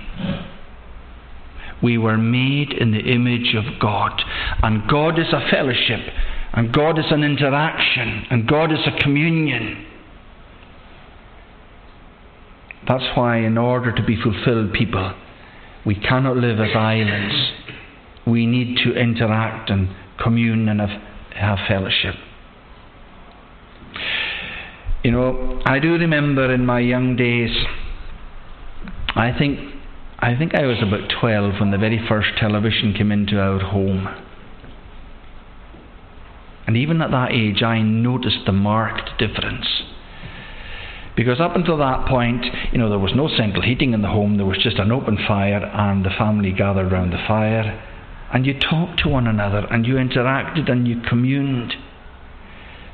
We 1.82 1.98
were 1.98 2.16
made 2.16 2.72
in 2.72 2.92
the 2.92 3.00
image 3.00 3.54
of 3.54 3.78
God. 3.80 4.22
And 4.62 4.88
God 4.88 5.18
is 5.18 5.32
a 5.32 5.46
fellowship. 5.50 6.00
And 6.54 6.72
God 6.72 6.98
is 7.00 7.06
an 7.10 7.24
interaction. 7.24 8.26
And 8.30 8.46
God 8.48 8.72
is 8.72 8.78
a 8.86 9.02
communion. 9.02 9.84
That's 12.86 13.04
why, 13.16 13.38
in 13.38 13.58
order 13.58 13.92
to 13.92 14.02
be 14.04 14.16
fulfilled 14.20 14.72
people, 14.72 15.14
we 15.84 15.96
cannot 15.96 16.36
live 16.36 16.60
as 16.60 16.70
islands. 16.76 17.34
We 18.26 18.46
need 18.46 18.78
to 18.84 18.94
interact 18.94 19.68
and 19.68 19.88
commune 20.22 20.68
and 20.68 20.80
have, 20.80 21.02
have 21.34 21.58
fellowship. 21.66 22.14
You 25.02 25.10
know, 25.10 25.60
I 25.66 25.80
do 25.80 25.92
remember 25.92 26.54
in 26.54 26.64
my 26.64 26.80
young 26.80 27.16
days, 27.16 27.50
I 29.16 29.36
think, 29.36 29.58
I 30.18 30.36
think 30.36 30.54
I 30.54 30.66
was 30.66 30.78
about 30.80 31.10
12 31.20 31.60
when 31.60 31.72
the 31.72 31.78
very 31.78 32.00
first 32.08 32.28
television 32.38 32.94
came 32.96 33.10
into 33.10 33.40
our 33.40 33.58
home. 33.58 34.23
And 36.66 36.76
even 36.76 37.02
at 37.02 37.10
that 37.10 37.32
age, 37.32 37.62
I 37.62 37.82
noticed 37.82 38.46
the 38.46 38.52
marked 38.52 39.18
difference. 39.18 39.66
Because 41.16 41.40
up 41.40 41.54
until 41.54 41.76
that 41.78 42.08
point, 42.08 42.44
you 42.72 42.78
know, 42.78 42.88
there 42.88 42.98
was 42.98 43.12
no 43.14 43.28
central 43.28 43.62
heating 43.62 43.92
in 43.92 44.02
the 44.02 44.08
home, 44.08 44.36
there 44.36 44.46
was 44.46 44.58
just 44.58 44.78
an 44.78 44.90
open 44.90 45.16
fire, 45.28 45.64
and 45.64 46.04
the 46.04 46.10
family 46.10 46.52
gathered 46.52 46.90
round 46.90 47.12
the 47.12 47.24
fire, 47.28 47.80
and 48.32 48.44
you 48.44 48.58
talked 48.58 49.00
to 49.00 49.08
one 49.08 49.28
another, 49.28 49.66
and 49.70 49.86
you 49.86 49.94
interacted, 49.94 50.70
and 50.70 50.88
you 50.88 51.00
communed. 51.08 51.74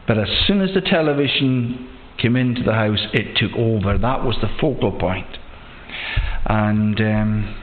But 0.07 0.19
as 0.19 0.29
soon 0.47 0.61
as 0.61 0.75
the 0.75 0.83
television 0.83 1.89
came 2.19 2.37
into 2.37 2.63
the 2.63 2.75
house, 2.75 3.07
it 3.15 3.37
took 3.37 3.53
over. 3.57 3.97
That 3.97 4.25
was 4.25 4.37
the 4.43 4.49
focal 4.61 4.93
point. 4.99 5.39
And 6.45 7.01
um, 7.01 7.57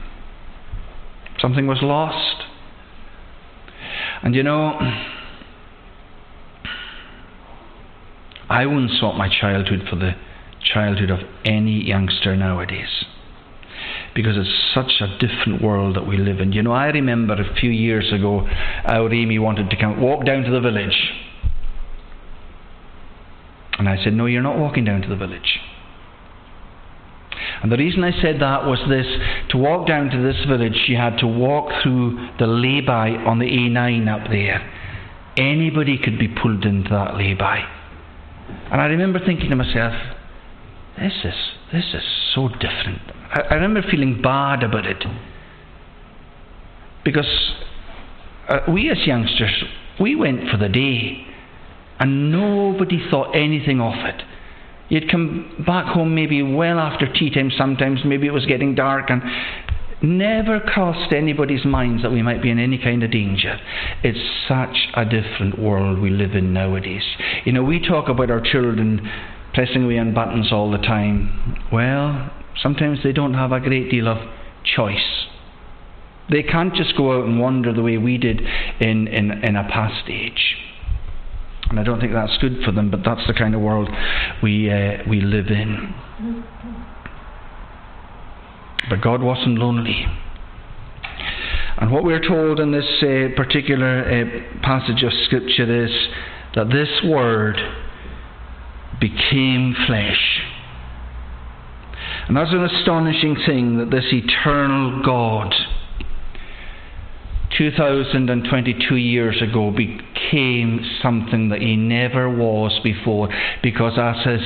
something 1.40 1.68
was 1.68 1.78
lost. 1.82 2.42
And 4.22 4.34
you 4.34 4.42
know, 4.42 4.76
I 8.48 8.66
wouldn't 8.66 8.92
swap 8.98 9.14
my 9.16 9.28
childhood 9.28 9.86
for 9.88 9.96
the 9.96 10.12
childhood 10.62 11.10
of 11.10 11.20
any 11.44 11.84
youngster 11.84 12.36
nowadays. 12.36 13.04
Because 14.14 14.36
it's 14.36 14.72
such 14.74 15.00
a 15.00 15.18
different 15.18 15.62
world 15.62 15.96
that 15.96 16.06
we 16.06 16.16
live 16.16 16.40
in. 16.40 16.52
You 16.52 16.62
know, 16.62 16.72
I 16.72 16.86
remember 16.86 17.34
a 17.34 17.54
few 17.54 17.70
years 17.70 18.12
ago, 18.12 18.48
our 18.84 19.12
Amy 19.12 19.38
wanted 19.38 19.70
to 19.70 19.76
come 19.76 20.00
walk 20.00 20.24
down 20.24 20.42
to 20.44 20.50
the 20.50 20.60
village. 20.60 21.12
And 23.78 23.88
I 23.88 24.02
said, 24.02 24.14
No, 24.14 24.26
you're 24.26 24.42
not 24.42 24.58
walking 24.58 24.84
down 24.84 25.02
to 25.02 25.08
the 25.08 25.16
village. 25.16 25.60
And 27.62 27.70
the 27.70 27.76
reason 27.76 28.02
I 28.02 28.12
said 28.22 28.40
that 28.40 28.64
was 28.64 28.78
this 28.88 29.06
to 29.50 29.58
walk 29.58 29.86
down 29.86 30.10
to 30.10 30.22
this 30.22 30.44
village, 30.46 30.84
you 30.88 30.96
had 30.96 31.18
to 31.18 31.26
walk 31.26 31.82
through 31.82 32.30
the 32.38 32.46
lay 32.46 32.80
by 32.80 33.10
on 33.10 33.38
the 33.38 33.46
A9 33.46 34.08
up 34.08 34.30
there. 34.30 34.60
Anybody 35.36 35.98
could 35.98 36.18
be 36.18 36.28
pulled 36.28 36.64
into 36.64 36.90
that 36.90 37.16
lay 37.16 37.34
by. 37.34 37.77
And 38.70 38.80
I 38.80 38.86
remember 38.86 39.18
thinking 39.24 39.50
to 39.50 39.56
myself, 39.56 39.94
this 40.98 41.12
is 41.24 41.34
this 41.72 41.84
is 41.94 42.02
so 42.34 42.48
different. 42.48 43.00
I, 43.30 43.42
I 43.50 43.54
remember 43.54 43.82
feeling 43.88 44.20
bad 44.22 44.62
about 44.62 44.86
it 44.86 45.04
because 47.04 47.52
uh, 48.48 48.60
we 48.72 48.90
as 48.90 49.06
youngsters 49.06 49.64
we 50.00 50.14
went 50.14 50.48
for 50.48 50.56
the 50.56 50.68
day, 50.68 51.26
and 51.98 52.30
nobody 52.30 53.04
thought 53.10 53.34
anything 53.34 53.80
of 53.80 53.94
it. 53.94 54.22
You'd 54.88 55.10
come 55.10 55.64
back 55.66 55.86
home 55.86 56.14
maybe 56.14 56.42
well 56.42 56.78
after 56.78 57.12
tea 57.12 57.30
time. 57.30 57.50
Sometimes 57.56 58.00
maybe 58.04 58.26
it 58.26 58.32
was 58.32 58.46
getting 58.46 58.74
dark, 58.74 59.10
and 59.10 59.22
never 60.02 60.60
crossed 60.60 61.12
anybody's 61.12 61.64
minds 61.64 62.02
that 62.02 62.10
we 62.10 62.22
might 62.22 62.42
be 62.42 62.50
in 62.50 62.58
any 62.58 62.78
kind 62.78 63.02
of 63.02 63.10
danger. 63.10 63.58
It's 64.02 64.18
such 64.46 64.88
a 64.94 65.04
different 65.04 65.58
world 65.58 65.98
we 65.98 66.10
live 66.10 66.32
in 66.32 66.52
nowadays. 66.52 67.02
You 67.44 67.52
know, 67.52 67.62
we 67.62 67.80
talk 67.80 68.08
about 68.08 68.30
our 68.30 68.40
children 68.40 69.08
pressing 69.54 69.84
away 69.84 69.98
on 69.98 70.14
buttons 70.14 70.52
all 70.52 70.70
the 70.70 70.78
time. 70.78 71.66
Well, 71.72 72.30
sometimes 72.62 73.00
they 73.02 73.12
don't 73.12 73.34
have 73.34 73.52
a 73.52 73.60
great 73.60 73.90
deal 73.90 74.08
of 74.08 74.18
choice. 74.64 75.26
They 76.30 76.42
can't 76.42 76.74
just 76.74 76.96
go 76.96 77.18
out 77.18 77.24
and 77.24 77.40
wander 77.40 77.72
the 77.72 77.82
way 77.82 77.96
we 77.96 78.18
did 78.18 78.40
in, 78.80 79.08
in, 79.08 79.30
in 79.30 79.56
a 79.56 79.64
past 79.64 80.08
age. 80.08 80.56
And 81.70 81.80
I 81.80 81.82
don't 81.82 82.00
think 82.00 82.12
that's 82.12 82.36
good 82.38 82.62
for 82.64 82.72
them, 82.72 82.90
but 82.90 83.00
that's 83.04 83.26
the 83.26 83.34
kind 83.34 83.54
of 83.54 83.60
world 83.60 83.88
we, 84.42 84.70
uh, 84.70 84.98
we 85.08 85.20
live 85.20 85.48
in. 85.48 85.94
But 88.88 89.00
God 89.00 89.22
wasn't 89.22 89.58
lonely. 89.58 90.06
And 91.78 91.92
what 91.92 92.02
we're 92.02 92.26
told 92.26 92.58
in 92.58 92.72
this 92.72 92.86
uh, 93.02 93.36
particular 93.36 94.00
uh, 94.02 94.60
passage 94.62 95.04
of 95.04 95.12
Scripture 95.26 95.84
is 95.84 95.92
that 96.54 96.68
this 96.70 96.88
Word 97.04 97.56
became 99.00 99.76
flesh. 99.86 100.40
And 102.26 102.36
that's 102.36 102.50
an 102.52 102.64
astonishing 102.64 103.36
thing 103.46 103.78
that 103.78 103.90
this 103.90 104.06
eternal 104.12 105.02
God, 105.04 105.54
2022 107.56 108.96
years 108.96 109.40
ago, 109.40 109.70
became 109.70 110.84
something 111.00 111.50
that 111.50 111.60
he 111.60 111.76
never 111.76 112.28
was 112.28 112.78
before 112.82 113.28
because 113.62 113.98
as, 113.98 114.26
his, 114.26 114.42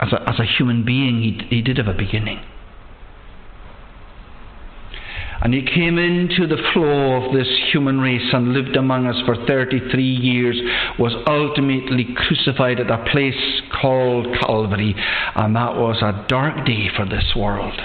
as, 0.00 0.12
a, 0.12 0.28
as 0.28 0.40
a 0.40 0.44
human 0.44 0.84
being, 0.84 1.20
he, 1.22 1.56
he 1.56 1.62
did 1.62 1.76
have 1.76 1.86
a 1.86 1.94
beginning. 1.94 2.40
And 5.40 5.54
he 5.54 5.62
came 5.62 5.98
into 5.98 6.48
the 6.48 6.60
flow 6.72 7.22
of 7.22 7.32
this 7.32 7.48
human 7.70 8.00
race 8.00 8.32
and 8.32 8.52
lived 8.52 8.76
among 8.76 9.06
us 9.06 9.20
for 9.24 9.36
33 9.46 10.02
years, 10.02 10.60
was 10.98 11.14
ultimately 11.28 12.08
crucified 12.16 12.80
at 12.80 12.90
a 12.90 13.04
place 13.10 13.62
called 13.80 14.26
Calvary, 14.40 14.96
and 15.36 15.54
that 15.54 15.76
was 15.76 16.02
a 16.02 16.26
dark 16.28 16.66
day 16.66 16.88
for 16.96 17.04
this 17.04 17.36
world. 17.36 17.78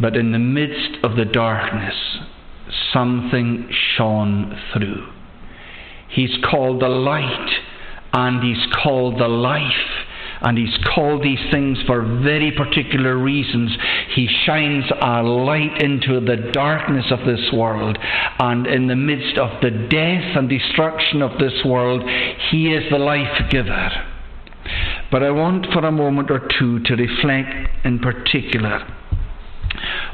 But 0.00 0.14
in 0.14 0.30
the 0.30 0.38
midst 0.38 1.02
of 1.02 1.16
the 1.16 1.24
darkness, 1.24 1.94
something 2.92 3.68
shone 3.96 4.56
through. 4.72 5.08
He's 6.08 6.36
called 6.48 6.80
the 6.80 6.88
light, 6.88 7.50
and 8.12 8.42
he's 8.42 8.72
called 8.72 9.18
the 9.18 9.28
life 9.28 10.06
and 10.40 10.58
He's 10.58 10.76
called 10.94 11.22
these 11.22 11.40
things 11.50 11.78
for 11.86 12.02
very 12.02 12.52
particular 12.52 13.16
reasons. 13.16 13.76
He 14.14 14.28
shines 14.44 14.84
a 15.00 15.22
light 15.22 15.82
into 15.82 16.20
the 16.20 16.50
darkness 16.52 17.06
of 17.10 17.20
this 17.26 17.52
world, 17.52 17.98
and 18.38 18.66
in 18.66 18.86
the 18.86 18.96
midst 18.96 19.38
of 19.38 19.60
the 19.60 19.70
death 19.70 20.36
and 20.36 20.48
destruction 20.48 21.22
of 21.22 21.38
this 21.38 21.64
world, 21.64 22.02
He 22.50 22.72
is 22.72 22.90
the 22.90 22.98
life 22.98 23.50
giver. 23.50 23.90
But 25.10 25.22
I 25.22 25.30
want 25.30 25.66
for 25.72 25.84
a 25.84 25.92
moment 25.92 26.30
or 26.30 26.48
two 26.58 26.80
to 26.80 26.96
reflect 26.96 27.84
in 27.84 28.00
particular 28.00 28.86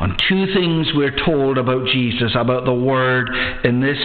on 0.00 0.16
two 0.28 0.52
things 0.52 0.88
we're 0.94 1.16
told 1.24 1.58
about 1.58 1.86
Jesus, 1.86 2.32
about 2.34 2.64
the 2.64 2.74
Word 2.74 3.30
in 3.64 3.80
this 3.80 3.98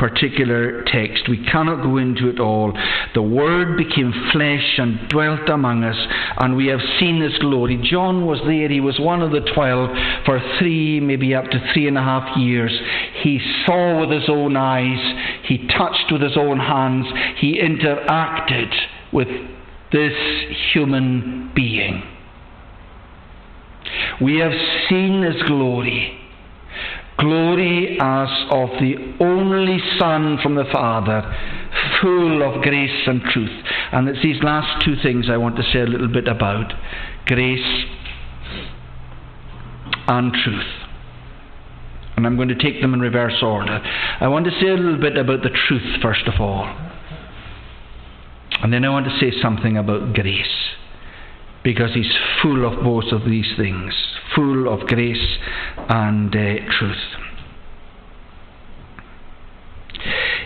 particular 0.00 0.82
text. 0.86 1.28
We 1.28 1.44
cannot 1.44 1.82
go 1.82 1.98
into 1.98 2.28
it 2.28 2.40
all. 2.40 2.72
The 3.14 3.22
Word 3.22 3.76
became 3.76 4.12
flesh 4.32 4.78
and 4.78 5.08
dwelt 5.08 5.48
among 5.48 5.84
us, 5.84 5.96
and 6.38 6.56
we 6.56 6.66
have 6.68 6.80
seen 6.98 7.20
His 7.20 7.38
glory. 7.38 7.78
John 7.88 8.26
was 8.26 8.40
there, 8.46 8.68
he 8.68 8.80
was 8.80 8.98
one 8.98 9.22
of 9.22 9.30
the 9.30 9.48
twelve 9.54 9.90
for 10.24 10.40
three, 10.58 10.98
maybe 10.98 11.34
up 11.34 11.44
to 11.44 11.72
three 11.72 11.86
and 11.86 11.98
a 11.98 12.02
half 12.02 12.36
years. 12.38 12.72
He 13.22 13.38
saw 13.66 14.00
with 14.00 14.10
his 14.10 14.28
own 14.28 14.56
eyes, 14.56 14.98
he 15.44 15.68
touched 15.68 16.10
with 16.10 16.22
his 16.22 16.36
own 16.36 16.58
hands, 16.58 17.06
he 17.36 17.60
interacted 17.60 18.72
with 19.12 19.28
this 19.92 20.12
human 20.72 21.52
being. 21.54 22.02
We 24.20 24.38
have 24.38 24.52
seen 24.88 25.22
His 25.22 25.42
glory 25.44 26.19
glory 27.20 27.98
as 28.00 28.28
of 28.50 28.70
the 28.80 29.14
only 29.20 29.78
Son 29.98 30.38
from 30.42 30.54
the 30.54 30.64
Father, 30.72 31.22
full 32.00 32.42
of 32.42 32.62
grace 32.62 33.06
and 33.06 33.22
truth. 33.22 33.64
And 33.92 34.08
it's 34.08 34.22
these 34.22 34.42
last 34.42 34.84
two 34.84 34.94
things 35.02 35.26
I 35.30 35.36
want 35.36 35.56
to 35.56 35.62
say 35.62 35.80
a 35.80 35.86
little 35.86 36.08
bit 36.08 36.26
about 36.26 36.72
grace 37.26 37.84
and 40.08 40.32
truth. 40.32 40.66
And 42.16 42.26
I'm 42.26 42.36
going 42.36 42.48
to 42.48 42.54
take 42.54 42.80
them 42.80 42.92
in 42.92 43.00
reverse 43.00 43.42
order. 43.42 43.80
I 44.20 44.28
want 44.28 44.44
to 44.46 44.50
say 44.60 44.68
a 44.68 44.74
little 44.74 45.00
bit 45.00 45.16
about 45.16 45.42
the 45.42 45.50
truth, 45.68 46.02
first 46.02 46.26
of 46.26 46.40
all. 46.40 46.64
And 48.62 48.72
then 48.72 48.84
I 48.84 48.90
want 48.90 49.06
to 49.06 49.18
say 49.18 49.32
something 49.40 49.76
about 49.76 50.12
grace. 50.12 50.46
Because 51.62 51.92
he's 51.94 52.12
full 52.42 52.64
of 52.66 52.82
both 52.82 53.12
of 53.12 53.24
these 53.24 53.52
things 53.56 53.94
full 54.34 54.72
of 54.72 54.86
grace 54.86 55.38
and 55.88 56.34
uh, 56.34 56.54
truth. 56.78 56.96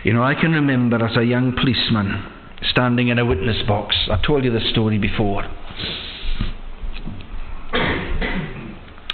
You 0.04 0.12
know, 0.12 0.22
I 0.22 0.34
can 0.34 0.52
remember 0.52 1.04
as 1.04 1.16
a 1.16 1.24
young 1.24 1.52
policeman 1.52 2.30
standing 2.70 3.08
in 3.08 3.18
a 3.18 3.24
witness 3.24 3.66
box. 3.66 3.96
I 4.10 4.20
told 4.24 4.44
you 4.44 4.52
this 4.52 4.68
story 4.70 4.98
before. 4.98 5.44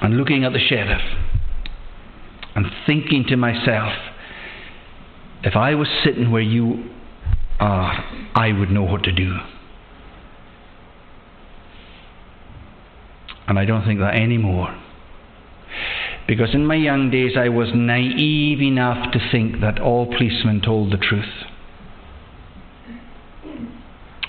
And 0.03 0.17
looking 0.17 0.45
at 0.45 0.53
the 0.53 0.59
sheriff 0.59 1.03
and 2.55 2.67
thinking 2.87 3.25
to 3.29 3.37
myself, 3.37 3.93
if 5.43 5.57
I 5.57 5.75
was 5.75 5.89
sitting 6.05 6.31
where 6.31 6.43
you 6.43 6.91
are, 7.61 8.05
I 8.35 8.53
would 8.53 8.71
know 8.71 8.83
what 8.83 9.03
to 9.05 9.13
do. 9.13 9.37
And 13.51 13.59
I 13.59 13.65
don't 13.65 13.85
think 13.85 13.99
that 13.99 14.15
anymore. 14.15 14.73
Because 16.29 16.55
in 16.55 16.65
my 16.65 16.77
young 16.77 17.11
days 17.11 17.33
I 17.37 17.49
was 17.49 17.71
naive 17.75 18.63
enough 18.63 19.11
to 19.11 19.19
think 19.33 19.61
that 19.61 19.81
all 19.81 20.07
policemen 20.07 20.61
told 20.61 20.93
the 20.93 20.97
truth. 20.97 21.25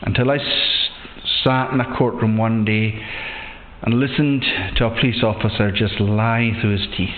Until 0.02 0.32
I 0.32 0.38
s- 0.38 0.90
sat 1.44 1.72
in 1.72 1.80
a 1.80 1.96
courtroom 1.96 2.36
one 2.36 2.66
day 2.66 3.00
and 3.84 4.00
listened 4.00 4.44
to 4.78 4.86
a 4.88 4.90
police 4.90 5.22
officer 5.24 5.72
just 5.72 6.00
lie 6.00 6.58
through 6.60 6.80
his 6.80 6.88
teeth. 6.98 7.10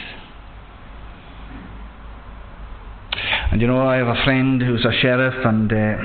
And 3.49 3.61
you 3.61 3.67
know, 3.67 3.87
I 3.87 3.95
have 3.95 4.09
a 4.09 4.21
friend 4.25 4.61
who's 4.61 4.83
a 4.83 4.91
sheriff, 4.91 5.45
and 5.45 5.71
uh, 5.71 5.95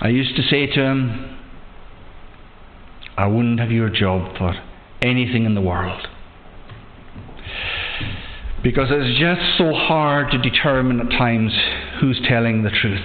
I 0.00 0.10
used 0.10 0.36
to 0.36 0.44
say 0.44 0.66
to 0.66 0.80
him, 0.80 1.37
I 3.18 3.26
wouldn't 3.26 3.58
have 3.58 3.72
your 3.72 3.90
job 3.90 4.38
for 4.38 4.54
anything 5.02 5.44
in 5.44 5.56
the 5.56 5.60
world. 5.60 6.06
Because 8.62 8.90
it's 8.92 9.18
just 9.18 9.58
so 9.58 9.72
hard 9.74 10.30
to 10.30 10.38
determine 10.38 11.00
at 11.00 11.10
times 11.10 11.52
who's 12.00 12.20
telling 12.28 12.62
the 12.62 12.70
truth. 12.70 13.04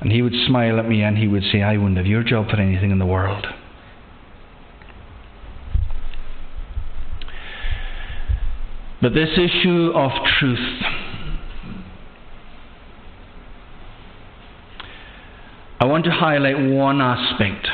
And 0.00 0.10
he 0.10 0.22
would 0.22 0.32
smile 0.46 0.78
at 0.78 0.88
me 0.88 1.02
and 1.02 1.18
he 1.18 1.28
would 1.28 1.42
say, 1.52 1.60
I 1.60 1.76
wouldn't 1.76 1.98
have 1.98 2.06
your 2.06 2.22
job 2.22 2.48
for 2.48 2.56
anything 2.56 2.90
in 2.90 2.98
the 2.98 3.04
world. 3.04 3.46
But 9.02 9.12
this 9.12 9.30
issue 9.36 9.92
of 9.94 10.10
truth, 10.38 10.82
I 15.78 15.84
want 15.84 16.04
to 16.06 16.10
highlight 16.10 16.58
one 16.58 17.00
aspect 17.00 17.68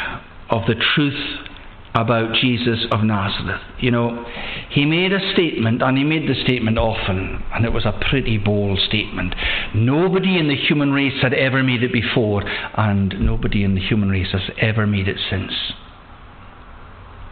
of 0.50 0.62
the 0.66 0.74
truth 0.94 1.48
about 1.94 2.34
Jesus 2.34 2.86
of 2.90 3.04
Nazareth. 3.04 3.60
You 3.78 3.90
know, 3.90 4.24
he 4.70 4.86
made 4.86 5.12
a 5.12 5.32
statement, 5.34 5.82
and 5.82 5.96
he 5.96 6.04
made 6.04 6.28
the 6.28 6.42
statement 6.42 6.78
often, 6.78 7.44
and 7.54 7.64
it 7.64 7.72
was 7.72 7.84
a 7.84 7.98
pretty 8.10 8.38
bold 8.38 8.78
statement. 8.88 9.34
Nobody 9.74 10.38
in 10.38 10.48
the 10.48 10.56
human 10.56 10.92
race 10.92 11.20
had 11.22 11.34
ever 11.34 11.62
made 11.62 11.82
it 11.82 11.92
before, 11.92 12.42
and 12.44 13.14
nobody 13.20 13.62
in 13.62 13.74
the 13.74 13.80
human 13.80 14.08
race 14.08 14.32
has 14.32 14.50
ever 14.58 14.86
made 14.86 15.06
it 15.06 15.18
since. 15.30 15.52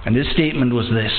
And 0.05 0.15
his 0.15 0.27
statement 0.33 0.73
was 0.73 0.89
this 0.91 1.13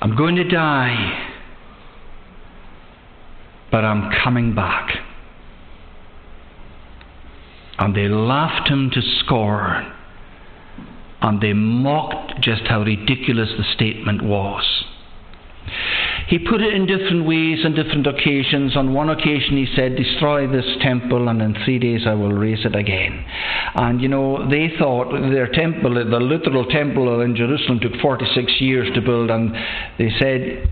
I'm 0.00 0.16
going 0.16 0.36
to 0.36 0.44
die, 0.44 1.30
but 3.72 3.84
I'm 3.84 4.12
coming 4.22 4.54
back. 4.54 5.03
And 7.84 7.94
they 7.94 8.08
laughed 8.08 8.70
him 8.70 8.90
to 8.94 9.02
scorn. 9.20 9.92
And 11.20 11.38
they 11.38 11.52
mocked 11.52 12.40
just 12.40 12.62
how 12.62 12.82
ridiculous 12.82 13.50
the 13.58 13.64
statement 13.74 14.22
was. 14.24 14.64
He 16.28 16.38
put 16.38 16.62
it 16.62 16.72
in 16.72 16.86
different 16.86 17.26
ways 17.26 17.58
on 17.62 17.74
different 17.74 18.06
occasions. 18.06 18.74
On 18.74 18.94
one 18.94 19.10
occasion, 19.10 19.58
he 19.58 19.66
said, 19.76 19.96
Destroy 19.96 20.46
this 20.50 20.64
temple, 20.80 21.28
and 21.28 21.42
in 21.42 21.54
three 21.66 21.78
days 21.78 22.06
I 22.06 22.14
will 22.14 22.32
raise 22.32 22.64
it 22.64 22.74
again. 22.74 23.22
And 23.74 24.00
you 24.00 24.08
know, 24.08 24.48
they 24.48 24.72
thought 24.78 25.12
their 25.12 25.48
temple, 25.48 25.92
the 25.92 26.20
literal 26.20 26.64
temple 26.64 27.20
in 27.20 27.36
Jerusalem, 27.36 27.80
took 27.80 28.00
46 28.00 28.62
years 28.62 28.88
to 28.94 29.02
build, 29.02 29.30
and 29.30 29.54
they 29.98 30.08
said, 30.18 30.70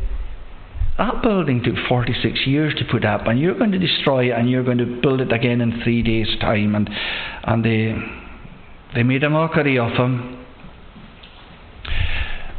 that 0.98 1.22
building 1.22 1.62
took 1.64 1.74
46 1.88 2.46
years 2.46 2.74
to 2.78 2.84
put 2.84 3.04
up, 3.04 3.26
and 3.26 3.40
you're 3.40 3.56
going 3.56 3.72
to 3.72 3.78
destroy 3.78 4.30
it 4.30 4.38
and 4.38 4.50
you're 4.50 4.64
going 4.64 4.78
to 4.78 5.00
build 5.00 5.20
it 5.20 5.32
again 5.32 5.60
in 5.60 5.80
three 5.82 6.02
days' 6.02 6.38
time. 6.40 6.74
And, 6.74 6.90
and 7.44 7.64
they, 7.64 7.94
they 8.94 9.02
made 9.02 9.24
a 9.24 9.30
mockery 9.30 9.78
of 9.78 9.92
him. 9.92 10.44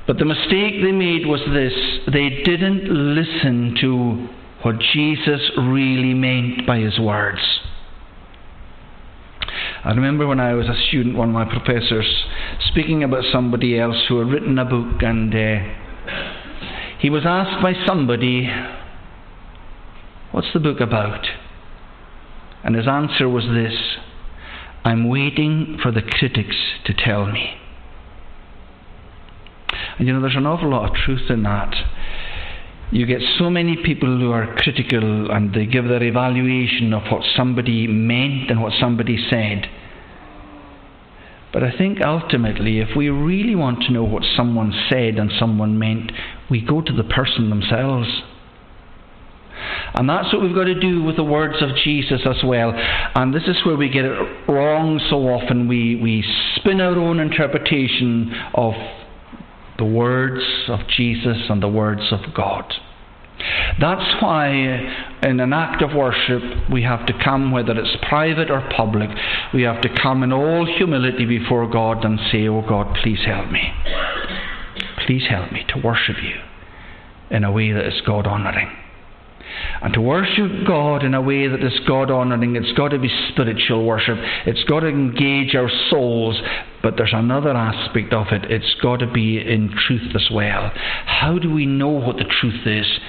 But 0.06 0.18
the 0.18 0.26
mistake 0.26 0.82
they 0.84 0.92
made 0.92 1.26
was 1.26 1.40
this 1.54 1.74
they 2.12 2.30
didn't 2.44 2.90
listen 3.16 3.78
to 3.80 4.28
what 4.64 4.80
Jesus 4.80 5.52
really 5.58 6.14
meant 6.14 6.68
by 6.68 6.80
his 6.80 7.00
words. 7.00 7.40
I 9.86 9.92
remember 9.92 10.26
when 10.26 10.40
I 10.40 10.54
was 10.54 10.68
a 10.68 10.76
student, 10.88 11.18
one 11.18 11.30
of 11.30 11.34
my 11.34 11.46
professors 11.46 12.08
speaking 12.68 13.04
about 13.04 13.24
somebody 13.32 13.78
else 13.78 13.98
who 14.08 14.20
had 14.20 14.30
written 14.30 14.58
a 14.58 14.66
book, 14.66 15.02
and 15.02 15.34
uh, 15.34 15.74
he 17.04 17.10
was 17.10 17.24
asked 17.26 17.62
by 17.62 17.74
somebody, 17.86 18.50
What's 20.32 20.48
the 20.54 20.60
book 20.62 20.80
about? 20.80 21.28
And 22.64 22.76
his 22.76 22.88
answer 22.88 23.28
was 23.28 23.44
this 23.44 23.98
I'm 24.86 25.10
waiting 25.10 25.78
for 25.84 25.92
the 25.92 26.02
critics 26.02 26.56
to 26.86 26.94
tell 26.94 27.26
me. 27.26 27.56
And 30.00 30.08
you 30.08 30.14
know, 30.14 30.22
there's 30.22 30.38
an 30.38 30.46
awful 30.46 30.70
lot 30.70 30.90
of 30.90 30.96
truth 30.96 31.30
in 31.30 31.44
that. 31.44 31.76
You 32.90 33.06
get 33.06 33.20
so 33.38 33.50
many 33.50 33.76
people 33.84 34.20
who 34.20 34.32
are 34.32 34.56
critical 34.56 35.30
and 35.30 35.54
they 35.54 35.66
give 35.66 35.90
their 35.90 36.04
evaluation 36.04 36.94
of 36.94 37.12
what 37.12 37.24
somebody 37.36 37.86
meant 37.86 38.50
and 38.50 38.62
what 38.62 38.72
somebody 38.80 39.18
said. 39.30 39.68
But 41.52 41.64
I 41.64 41.78
think 41.78 42.00
ultimately, 42.02 42.80
if 42.80 42.96
we 42.96 43.10
really 43.10 43.56
want 43.56 43.84
to 43.84 43.92
know 43.92 44.04
what 44.04 44.24
someone 44.36 44.74
said 44.90 45.20
and 45.20 45.32
someone 45.38 45.78
meant, 45.78 46.12
we 46.54 46.62
go 46.62 46.82
to 46.82 46.94
the 46.94 47.04
person 47.04 47.50
themselves. 47.50 48.08
And 49.96 50.08
that's 50.08 50.32
what 50.32 50.44
we've 50.44 50.54
got 50.54 50.66
to 50.66 50.80
do 50.80 51.02
with 51.02 51.16
the 51.16 51.24
words 51.24 51.56
of 51.64 51.70
Jesus 51.84 52.22
as 52.28 52.44
well. 52.46 52.72
And 53.16 53.34
this 53.34 53.42
is 53.48 53.58
where 53.66 53.76
we 53.76 53.90
get 53.90 54.06
it 54.06 54.48
wrong 54.48 55.02
so 55.10 55.16
often. 55.30 55.68
We, 55.68 55.96
we 55.96 56.24
spin 56.58 56.80
our 56.80 56.96
own 56.96 57.20
interpretation 57.20 58.32
of 58.54 58.74
the 59.80 59.86
words 59.86 60.44
of 60.68 60.82
Jesus 60.96 61.38
and 61.50 61.64
the 61.64 61.68
words 61.68 62.04
of 62.12 62.20
God. 62.36 62.72
That's 63.80 64.22
why, 64.22 64.50
in 65.24 65.40
an 65.40 65.54
act 65.54 65.82
of 65.82 65.96
worship, 65.96 66.44
we 66.72 66.84
have 66.84 67.08
to 67.08 67.14
come, 67.24 67.52
whether 67.52 67.74
it's 67.74 67.98
private 68.08 68.52
or 68.52 68.62
public, 68.78 69.10
we 69.56 69.64
have 69.64 69.82
to 69.82 69.90
come 70.04 70.22
in 70.22 70.32
all 70.32 70.68
humility 70.68 71.26
before 71.26 71.68
God 71.68 72.06
and 72.06 72.20
say, 72.32 72.48
Oh 72.48 72.62
God, 72.62 72.96
please 73.02 73.26
help 73.26 73.50
me. 73.50 73.74
Please 75.06 75.24
help 75.30 75.52
me 75.52 75.66
to 75.70 75.80
worship 75.80 76.18
you 76.24 76.36
in 77.30 77.44
a 77.44 77.52
way 77.52 77.72
that 77.72 77.86
is 77.86 78.02
God 78.06 78.28
honouring. 78.28 78.72
And 79.82 79.94
to 79.94 80.02
worship 80.02 80.66
God 80.66 81.04
in 81.04 81.14
a 81.14 81.22
way 81.22 81.48
that 81.48 81.64
is 81.64 81.80
God 81.88 82.10
honouring, 82.10 82.56
it's 82.56 82.72
got 82.74 82.90
to 82.90 83.00
be 83.00 83.10
spiritual 83.30 83.86
worship. 83.86 84.18
It's 84.46 84.64
got 84.64 84.82
to 84.82 84.88
engage 84.88 85.56
our 85.56 85.70
souls. 85.90 86.40
But 86.82 86.96
there's 86.98 87.14
another 87.14 87.52
aspect 87.52 88.14
of 88.14 88.28
it. 88.32 88.50
It's 88.50 88.76
got 88.82 89.00
to 89.00 89.12
be 89.12 89.38
in 89.38 89.70
truth 89.88 90.16
as 90.16 90.30
well. 90.32 90.72
How 91.06 91.38
do 91.40 91.54
we 91.54 91.66
know 91.66 91.90
what 91.90 92.18
the 92.18 92.24
truth 92.24 92.66
is? 92.66 93.00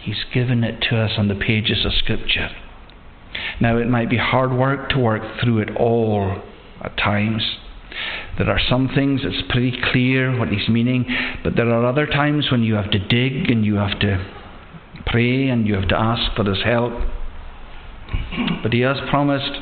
He's 0.00 0.24
given 0.32 0.64
it 0.64 0.82
to 0.90 0.96
us 0.98 1.12
on 1.16 1.28
the 1.28 1.34
pages 1.34 1.86
of 1.86 1.92
Scripture. 1.94 2.50
Now, 3.60 3.78
it 3.78 3.88
might 3.88 4.10
be 4.10 4.18
hard 4.18 4.52
work 4.52 4.90
to 4.90 4.98
work 4.98 5.22
through 5.40 5.60
it 5.60 5.76
all 5.76 6.42
at 6.82 6.96
times. 6.96 7.42
There 8.38 8.48
are 8.48 8.60
some 8.68 8.88
things 8.94 9.20
it's 9.24 9.50
pretty 9.50 9.72
clear 9.92 10.38
what 10.38 10.48
he's 10.48 10.68
meaning, 10.68 11.06
but 11.42 11.56
there 11.56 11.68
are 11.70 11.86
other 11.86 12.06
times 12.06 12.50
when 12.50 12.62
you 12.62 12.74
have 12.74 12.90
to 12.90 12.98
dig 12.98 13.50
and 13.50 13.64
you 13.64 13.76
have 13.76 13.98
to 14.00 14.24
pray 15.06 15.48
and 15.48 15.66
you 15.66 15.74
have 15.74 15.88
to 15.88 15.98
ask 15.98 16.34
for 16.36 16.44
his 16.44 16.62
help. 16.64 16.92
But 18.62 18.72
he 18.72 18.80
has 18.80 18.96
promised, 19.10 19.60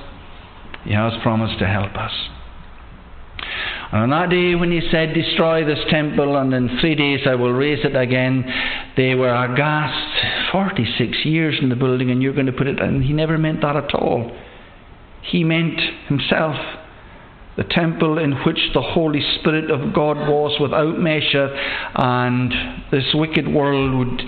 he 0.84 0.92
has 0.92 1.12
promised 1.22 1.58
to 1.58 1.66
help 1.66 1.94
us. 1.96 2.12
And 3.92 4.00
on 4.00 4.10
that 4.10 4.30
day 4.30 4.54
when 4.54 4.72
he 4.72 4.80
said, 4.90 5.12
Destroy 5.12 5.64
this 5.66 5.78
temple, 5.90 6.36
and 6.36 6.52
in 6.54 6.78
three 6.80 6.94
days 6.94 7.20
I 7.26 7.34
will 7.34 7.52
raise 7.52 7.84
it 7.84 7.94
again, 7.94 8.44
they 8.96 9.14
were 9.14 9.32
aghast. 9.32 10.50
46 10.50 11.24
years 11.24 11.56
in 11.60 11.68
the 11.68 11.76
building, 11.76 12.10
and 12.10 12.22
you're 12.22 12.32
going 12.32 12.46
to 12.46 12.52
put 12.52 12.66
it. 12.66 12.80
And 12.80 13.04
he 13.04 13.12
never 13.12 13.36
meant 13.36 13.60
that 13.62 13.76
at 13.76 13.94
all. 13.94 14.34
He 15.22 15.44
meant 15.44 15.78
himself. 16.08 16.56
The 17.56 17.64
temple 17.64 18.18
in 18.18 18.32
which 18.44 18.58
the 18.72 18.80
Holy 18.80 19.20
Spirit 19.38 19.70
of 19.70 19.92
God 19.92 20.16
was 20.16 20.58
without 20.60 20.98
measure, 20.98 21.54
and 21.94 22.52
this 22.90 23.04
wicked 23.14 23.46
world 23.46 23.94
would, 23.94 24.22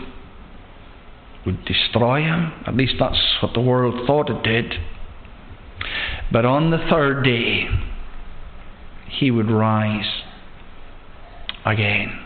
would 1.46 1.64
destroy 1.64 2.22
him. 2.22 2.52
At 2.66 2.76
least 2.76 2.94
that's 2.98 3.18
what 3.42 3.54
the 3.54 3.60
world 3.60 4.06
thought 4.06 4.28
it 4.28 4.42
did. 4.42 4.74
But 6.30 6.44
on 6.44 6.70
the 6.70 6.86
third 6.90 7.24
day, 7.24 7.68
he 9.08 9.30
would 9.30 9.50
rise 9.50 10.22
again. 11.64 12.20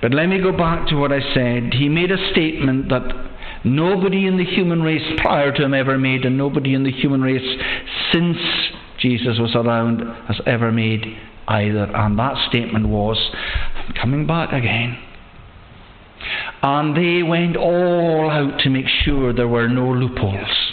But 0.00 0.12
let 0.12 0.26
me 0.26 0.40
go 0.40 0.50
back 0.50 0.88
to 0.88 0.96
what 0.96 1.12
I 1.12 1.20
said. 1.32 1.74
He 1.74 1.88
made 1.88 2.10
a 2.10 2.32
statement 2.32 2.88
that 2.88 3.02
nobody 3.64 4.26
in 4.26 4.36
the 4.36 4.44
human 4.44 4.82
race 4.82 5.02
prior 5.18 5.52
to 5.52 5.64
him 5.64 5.74
ever 5.74 5.96
made, 5.96 6.24
and 6.24 6.36
nobody 6.36 6.74
in 6.74 6.82
the 6.82 6.90
human 6.90 7.22
race 7.22 7.60
since 8.12 8.36
Jesus 9.02 9.38
was 9.38 9.54
around 9.56 10.00
has 10.28 10.40
ever 10.46 10.70
made 10.70 11.04
either. 11.48 11.90
And 11.94 12.18
that 12.18 12.48
statement 12.48 12.88
was, 12.88 13.18
I'm 13.34 13.92
coming 13.94 14.26
back 14.26 14.52
again. 14.52 14.96
And 16.62 16.96
they 16.96 17.24
went 17.24 17.56
all 17.56 18.30
out 18.30 18.60
to 18.60 18.70
make 18.70 18.86
sure 18.86 19.32
there 19.32 19.48
were 19.48 19.68
no 19.68 19.90
loopholes. 19.90 20.72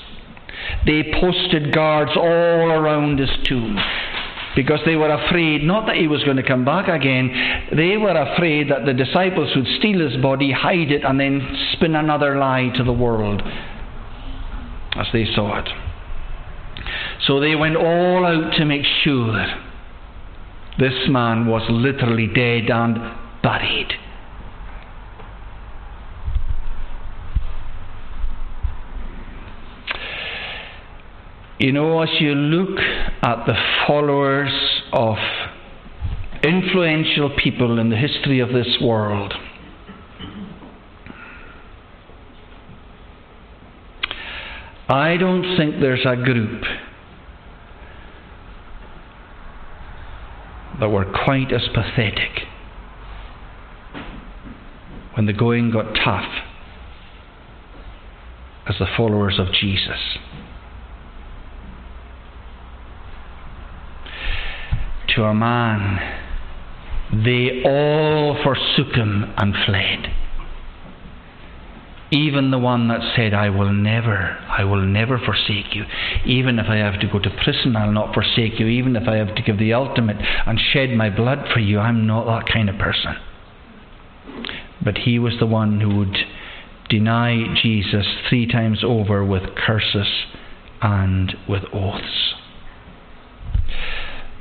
They 0.86 1.11
posted 1.19 1.73
guards 1.73 2.11
all 2.15 2.71
around 2.71 3.19
his 3.19 3.32
tomb 3.45 3.77
because 4.55 4.80
they 4.86 4.95
were 4.95 5.09
afraid 5.09 5.63
not 5.63 5.88
that 5.88 5.95
he 5.95 6.07
was 6.07 6.23
going 6.23 6.38
to 6.38 6.43
come 6.43 6.65
back 6.65 6.88
again, 6.88 7.67
they 7.75 7.97
were 7.97 8.09
afraid 8.09 8.69
that 8.69 8.86
the 8.86 8.93
disciples 8.93 9.49
would 9.55 9.67
steal 9.77 10.07
his 10.07 10.21
body, 10.21 10.51
hide 10.51 10.91
it, 10.91 11.03
and 11.03 11.19
then 11.19 11.41
spin 11.73 11.95
another 11.95 12.38
lie 12.38 12.69
to 12.75 12.84
the 12.84 12.93
world 12.93 13.41
as 14.95 15.07
they 15.13 15.25
saw 15.34 15.59
it. 15.59 15.69
So 17.26 17.39
they 17.39 17.55
went 17.55 17.76
all 17.76 18.26
out 18.26 18.53
to 18.57 18.65
make 18.65 18.86
sure 19.03 19.45
this 20.80 20.93
man 21.09 21.47
was 21.47 21.63
literally 21.70 22.28
dead 22.28 22.70
and 22.70 22.97
buried. 23.43 23.93
You 31.59 31.74
know, 31.74 32.01
as 32.01 32.09
you 32.22 32.34
look 32.34 32.80
at 32.80 33.45
the 33.45 33.55
followers 33.86 34.53
of 34.93 35.17
influential 36.41 37.36
people 37.38 37.80
in 37.80 37.89
the 37.89 37.97
history 37.97 38.39
of 38.39 38.49
this 38.49 38.78
world, 38.82 39.34
I 44.88 45.17
don't 45.17 45.57
think 45.57 45.82
there's 45.82 46.05
a 46.05 46.15
group 46.15 46.63
that 50.80 50.89
were 50.89 51.05
quite 51.05 51.51
as 51.51 51.67
pathetic 51.73 52.47
when 55.15 55.25
the 55.25 55.34
going 55.34 55.71
got 55.71 55.93
tough 55.95 56.32
as 58.67 58.77
the 58.80 58.86
followers 58.95 59.39
of 59.39 59.47
Jesus. 59.51 60.17
To 65.15 65.23
a 65.23 65.34
man, 65.34 65.99
they 67.25 67.63
all 67.65 68.38
forsook 68.43 68.95
him 68.95 69.34
and 69.38 69.55
fled. 69.65 70.13
Even 72.12 72.49
the 72.49 72.57
one 72.57 72.88
that 72.88 73.01
said, 73.16 73.36
I 73.36 73.49
will 73.51 73.72
never, 73.72 74.38
I 74.49 74.64
will 74.64 74.82
never 74.82 75.20
forsake 75.20 75.76
you. 75.76 75.86
Even 76.26 76.57
if 76.57 76.66
I 76.68 76.78
have 76.78 76.99
to 77.01 77.07
go 77.07 77.20
to 77.20 77.30
prison, 77.43 77.76
I'll 77.76 77.91
not 77.91 78.16
forsake 78.16 78.60
you. 78.60 78.66
Even 78.66 78.95
if 78.95 79.07
I 79.07 79.18
have 79.18 79.36
to 79.36 79.43
give 79.43 79.60
the 79.60 79.74
ultimate 79.74 80.18
and 80.20 80.60
shed 80.60 80.89
my 80.91 81.12
blood 81.12 81.47
for 81.53 81.60
you, 81.60 81.80
I'm 81.80 82.07
not 82.07 82.26
that 82.26 82.51
kind 82.51 82.68
of 82.68 82.78
person. 82.80 83.16
But 84.84 84.99
he 84.99 85.20
was 85.20 85.34
the 85.39 85.45
one 85.45 85.82
who 85.82 85.97
would 85.97 86.18
deny 86.89 87.43
Jesus 87.62 88.07
three 88.28 88.47
times 88.47 88.84
over 88.84 89.24
with 89.24 89.55
curses 89.55 90.07
and 90.82 91.36
with 91.47 91.64
oaths. 91.72 92.34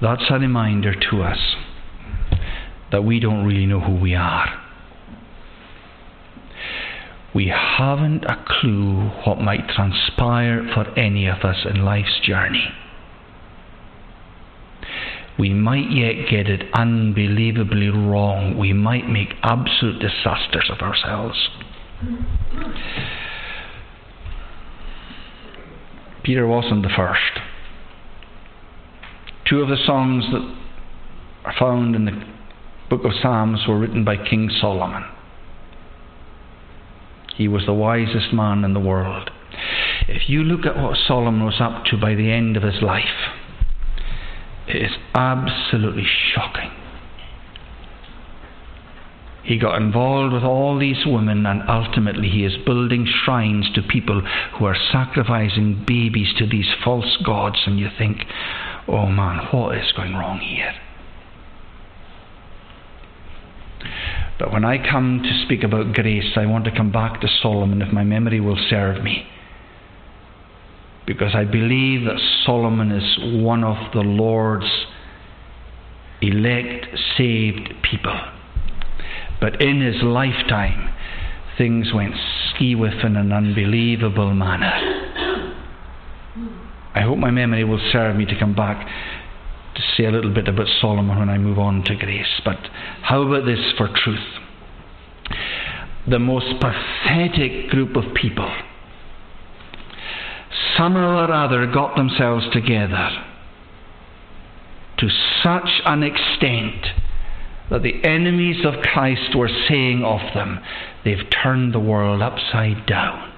That's 0.00 0.24
a 0.30 0.38
reminder 0.38 0.94
to 1.10 1.22
us 1.22 1.56
that 2.92 3.04
we 3.04 3.20
don't 3.20 3.44
really 3.44 3.66
know 3.66 3.80
who 3.80 3.96
we 3.96 4.14
are 4.14 4.57
we 7.38 7.54
haven't 7.54 8.24
a 8.24 8.44
clue 8.48 9.10
what 9.24 9.38
might 9.38 9.68
transpire 9.68 10.68
for 10.74 10.84
any 10.98 11.28
of 11.28 11.38
us 11.44 11.64
in 11.72 11.84
life's 11.84 12.18
journey. 12.24 12.66
We 15.38 15.50
might 15.50 15.88
yet 15.88 16.28
get 16.28 16.48
it 16.48 16.64
unbelievably 16.74 17.90
wrong. 17.90 18.58
We 18.58 18.72
might 18.72 19.08
make 19.08 19.34
absolute 19.44 20.00
disasters 20.00 20.68
of 20.68 20.80
ourselves. 20.80 21.48
Peter 26.24 26.44
wasn't 26.44 26.82
the 26.82 26.90
first. 26.96 27.38
Two 29.48 29.60
of 29.60 29.68
the 29.68 29.78
songs 29.86 30.24
that 30.32 30.56
are 31.44 31.54
found 31.56 31.94
in 31.94 32.04
the 32.04 32.20
book 32.90 33.04
of 33.04 33.12
Psalms 33.22 33.60
were 33.68 33.78
written 33.78 34.04
by 34.04 34.16
King 34.16 34.50
Solomon. 34.60 35.04
He 37.38 37.46
was 37.46 37.66
the 37.66 37.72
wisest 37.72 38.32
man 38.32 38.64
in 38.64 38.74
the 38.74 38.80
world. 38.80 39.30
If 40.08 40.28
you 40.28 40.42
look 40.42 40.66
at 40.66 40.76
what 40.76 40.98
Solomon 41.06 41.44
was 41.44 41.60
up 41.60 41.84
to 41.86 41.96
by 41.96 42.16
the 42.16 42.32
end 42.32 42.56
of 42.56 42.64
his 42.64 42.82
life, 42.82 43.30
it 44.66 44.82
is 44.82 44.92
absolutely 45.14 46.04
shocking. 46.34 46.72
He 49.44 49.56
got 49.56 49.80
involved 49.80 50.34
with 50.34 50.42
all 50.42 50.78
these 50.80 51.06
women, 51.06 51.46
and 51.46 51.62
ultimately 51.68 52.28
he 52.28 52.44
is 52.44 52.56
building 52.66 53.06
shrines 53.06 53.70
to 53.76 53.82
people 53.82 54.20
who 54.58 54.64
are 54.64 54.76
sacrificing 54.92 55.84
babies 55.86 56.34
to 56.38 56.46
these 56.46 56.68
false 56.84 57.16
gods, 57.24 57.62
and 57.66 57.78
you 57.78 57.88
think, 57.96 58.24
oh 58.88 59.06
man, 59.06 59.46
what 59.52 59.78
is 59.78 59.92
going 59.92 60.14
wrong 60.14 60.40
here? 60.40 60.74
But 64.38 64.52
when 64.52 64.64
I 64.64 64.78
come 64.78 65.22
to 65.22 65.44
speak 65.44 65.64
about 65.64 65.94
grace, 65.94 66.36
I 66.36 66.46
want 66.46 66.64
to 66.66 66.70
come 66.70 66.92
back 66.92 67.20
to 67.20 67.28
Solomon 67.42 67.82
if 67.82 67.92
my 67.92 68.04
memory 68.04 68.40
will 68.40 68.58
serve 68.70 69.02
me. 69.02 69.26
Because 71.06 71.34
I 71.34 71.44
believe 71.44 72.04
that 72.04 72.20
Solomon 72.44 72.92
is 72.92 73.42
one 73.42 73.64
of 73.64 73.92
the 73.92 74.00
Lord's 74.00 74.70
elect, 76.20 76.86
saved 77.16 77.72
people. 77.82 78.20
But 79.40 79.60
in 79.60 79.80
his 79.80 80.02
lifetime, 80.02 80.94
things 81.56 81.92
went 81.92 82.14
skewiff 82.14 83.04
in 83.04 83.16
an 83.16 83.32
unbelievable 83.32 84.34
manner. 84.34 84.98
I 86.94 87.00
hope 87.02 87.18
my 87.18 87.30
memory 87.30 87.64
will 87.64 87.80
serve 87.92 88.16
me 88.16 88.24
to 88.26 88.38
come 88.38 88.54
back 88.54 88.86
to 89.78 89.82
say 89.96 90.04
a 90.04 90.10
little 90.10 90.34
bit 90.34 90.48
about 90.48 90.66
Solomon 90.80 91.18
when 91.18 91.28
I 91.28 91.38
move 91.38 91.58
on 91.58 91.84
to 91.84 91.94
grace. 91.94 92.40
But 92.44 92.58
how 93.02 93.22
about 93.22 93.46
this 93.46 93.72
for 93.76 93.88
truth? 93.88 94.18
The 96.08 96.18
most 96.18 96.60
pathetic 96.60 97.70
group 97.70 97.96
of 97.96 98.12
people 98.14 98.52
somehow 100.76 101.26
or 101.26 101.32
other 101.32 101.66
got 101.66 101.96
themselves 101.96 102.46
together 102.52 103.24
to 104.98 105.08
such 105.42 105.68
an 105.84 106.02
extent 106.02 106.86
that 107.70 107.82
the 107.82 108.02
enemies 108.04 108.64
of 108.64 108.82
Christ 108.82 109.36
were 109.36 109.50
saying 109.68 110.02
of 110.04 110.20
them, 110.34 110.58
they've 111.04 111.28
turned 111.42 111.72
the 111.72 111.80
world 111.80 112.22
upside 112.22 112.86
down. 112.86 113.32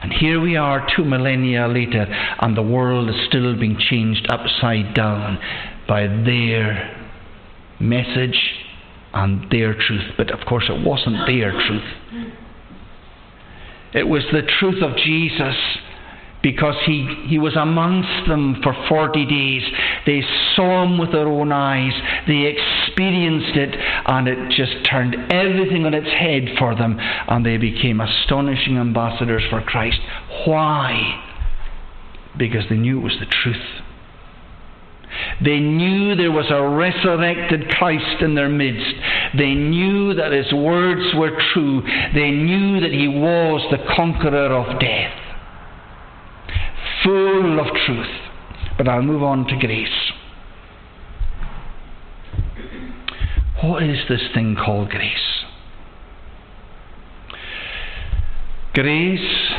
And 0.00 0.12
here 0.12 0.40
we 0.40 0.56
are 0.56 0.86
two 0.96 1.04
millennia 1.04 1.66
later, 1.66 2.06
and 2.40 2.56
the 2.56 2.62
world 2.62 3.08
is 3.10 3.16
still 3.26 3.58
being 3.58 3.78
changed 3.78 4.26
upside 4.30 4.94
down 4.94 5.38
by 5.88 6.02
their 6.06 6.96
message 7.80 8.38
and 9.12 9.50
their 9.50 9.74
truth. 9.74 10.12
But 10.16 10.30
of 10.30 10.46
course, 10.46 10.64
it 10.68 10.84
wasn't 10.86 11.26
their 11.26 11.52
truth, 11.52 12.34
it 13.92 14.06
was 14.06 14.22
the 14.32 14.42
truth 14.58 14.82
of 14.82 14.96
Jesus 14.96 15.56
because 16.42 16.76
he, 16.86 17.24
he 17.26 17.38
was 17.38 17.56
amongst 17.56 18.28
them 18.28 18.60
for 18.62 18.74
40 18.88 19.26
days. 19.26 19.62
They 20.06 20.22
saw 20.54 20.84
him 20.84 20.98
with 20.98 21.12
their 21.12 21.26
own 21.26 21.50
eyes, 21.50 21.92
they 22.26 22.46
experienced 22.98 23.56
it, 23.56 23.74
and 24.06 24.26
it 24.26 24.50
just 24.50 24.84
turned 24.90 25.14
everything 25.30 25.86
on 25.86 25.94
its 25.94 26.08
head 26.08 26.56
for 26.58 26.74
them, 26.74 26.96
and 26.98 27.46
they 27.46 27.56
became 27.56 28.00
astonishing 28.00 28.76
ambassadors 28.76 29.42
for 29.48 29.62
Christ. 29.62 30.00
Why? 30.46 31.24
Because 32.36 32.64
they 32.68 32.76
knew 32.76 32.98
it 32.98 33.04
was 33.04 33.16
the 33.20 33.26
truth. 33.26 33.56
They 35.42 35.58
knew 35.60 36.14
there 36.14 36.32
was 36.32 36.50
a 36.50 36.68
resurrected 36.68 37.68
Christ 37.70 38.20
in 38.20 38.34
their 38.34 38.48
midst. 38.48 38.94
They 39.36 39.54
knew 39.54 40.14
that 40.14 40.32
his 40.32 40.52
words 40.52 41.14
were 41.16 41.40
true. 41.52 41.82
They 42.14 42.30
knew 42.30 42.80
that 42.80 42.92
he 42.92 43.08
was 43.08 43.66
the 43.70 43.94
conqueror 43.94 44.52
of 44.52 44.80
death 44.80 45.14
full 47.04 47.60
of 47.60 47.66
truth, 47.86 48.06
But 48.76 48.88
I'll 48.88 49.02
move 49.02 49.22
on 49.22 49.46
to 49.46 49.56
grace. 49.56 49.88
What 53.62 53.82
is 53.82 53.98
this 54.08 54.22
thing 54.34 54.56
called 54.56 54.90
grace? 54.90 55.44
Grace 58.74 59.50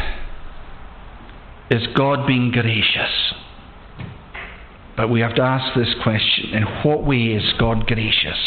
is 1.70 1.88
God 1.96 2.26
being 2.26 2.52
gracious. 2.52 3.34
But 4.96 5.10
we 5.10 5.22
have 5.22 5.36
to 5.36 5.42
ask 5.42 5.76
this 5.78 5.94
question 6.04 6.54
in 6.54 6.64
what 6.84 7.06
way 7.06 7.28
is 7.28 7.54
God 7.60 7.86
gracious? 7.88 8.38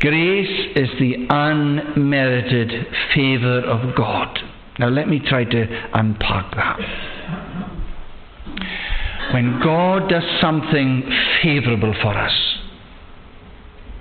Grace 0.00 0.76
is 0.76 0.88
the 0.98 1.26
unmerited 1.30 2.86
favour 3.14 3.60
of 3.60 3.94
God. 3.96 4.38
Now, 4.78 4.88
let 4.88 5.08
me 5.08 5.20
try 5.20 5.44
to 5.44 5.90
unpack 5.94 6.54
that. 6.56 6.78
When 9.32 9.60
God 9.62 10.08
does 10.08 10.24
something 10.40 11.08
favourable 11.42 11.94
for 12.02 12.18
us, 12.18 12.32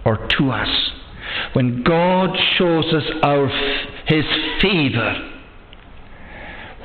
or 0.05 0.27
to 0.37 0.51
us, 0.51 0.91
when 1.53 1.83
God 1.83 2.37
shows 2.57 2.85
us 2.93 3.03
our, 3.23 3.47
His 4.07 4.25
favour, 4.61 5.29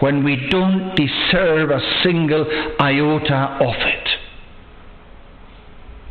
when 0.01 0.25
we 0.25 0.49
don't 0.51 0.95
deserve 0.95 1.71
a 1.71 1.81
single 2.03 2.45
iota 2.81 3.59
of 3.61 3.75
it. 3.75 4.09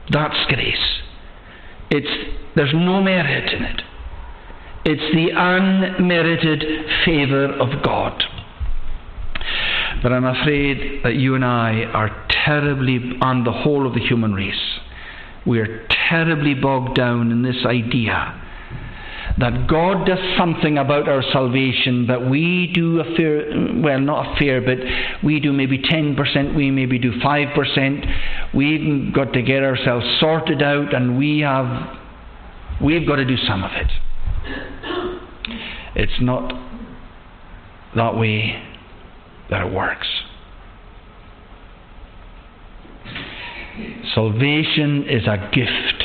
That's 0.10 0.46
grace. 0.48 1.02
It's, 1.92 2.36
there's 2.56 2.74
no 2.74 3.02
merit 3.02 3.54
in 3.54 3.64
it. 3.64 3.82
It's 4.86 5.16
the 5.16 5.30
unmerited 5.36 6.64
favour 7.06 7.46
of 7.46 7.84
God. 7.84 8.24
But 10.04 10.12
I'm 10.12 10.26
afraid 10.26 11.04
that 11.04 11.16
you 11.16 11.36
and 11.36 11.46
I 11.46 11.84
are 11.86 12.28
terribly, 12.30 13.18
on 13.22 13.44
the 13.44 13.52
whole 13.52 13.88
of 13.88 13.94
the 13.94 14.00
human 14.00 14.34
race, 14.34 14.80
we 15.46 15.60
are 15.60 15.88
terribly 16.10 16.54
bogged 16.54 16.96
down 16.96 17.32
in 17.32 17.42
this 17.42 17.66
idea 17.66 18.42
that 19.38 19.68
God 19.68 20.06
does 20.06 20.20
something 20.38 20.78
about 20.78 21.10
our 21.10 21.22
salvation 21.34 22.08
that 22.08 22.30
we 22.30 22.72
do 22.74 23.02
a 23.02 23.16
fair, 23.16 23.46
well, 23.82 24.00
not 24.00 24.36
a 24.36 24.40
fair, 24.40 24.62
but 24.62 24.78
we 25.24 25.40
do 25.40 25.52
maybe 25.52 25.78
10%, 25.78 26.56
we 26.56 26.72
maybe 26.72 26.98
do 26.98 27.12
5%. 27.20 28.56
We've 28.56 29.14
got 29.14 29.34
to 29.34 29.42
get 29.42 29.62
ourselves 29.62 30.06
sorted 30.20 30.62
out 30.62 30.94
and 30.94 31.18
we 31.18 31.40
have, 31.40 31.98
we've 32.82 33.06
got 33.06 33.18
to 33.18 33.26
do 33.26 33.36
some 33.38 33.64
of 33.64 33.72
it. 33.74 33.92
It's 35.96 36.22
not 36.22 36.54
that 37.96 38.18
way 38.18 38.62
that 39.50 39.68
it 39.68 39.74
works. 39.74 40.08
Salvation 44.16 45.04
is 45.10 45.28
a 45.28 45.38
gift 45.54 46.04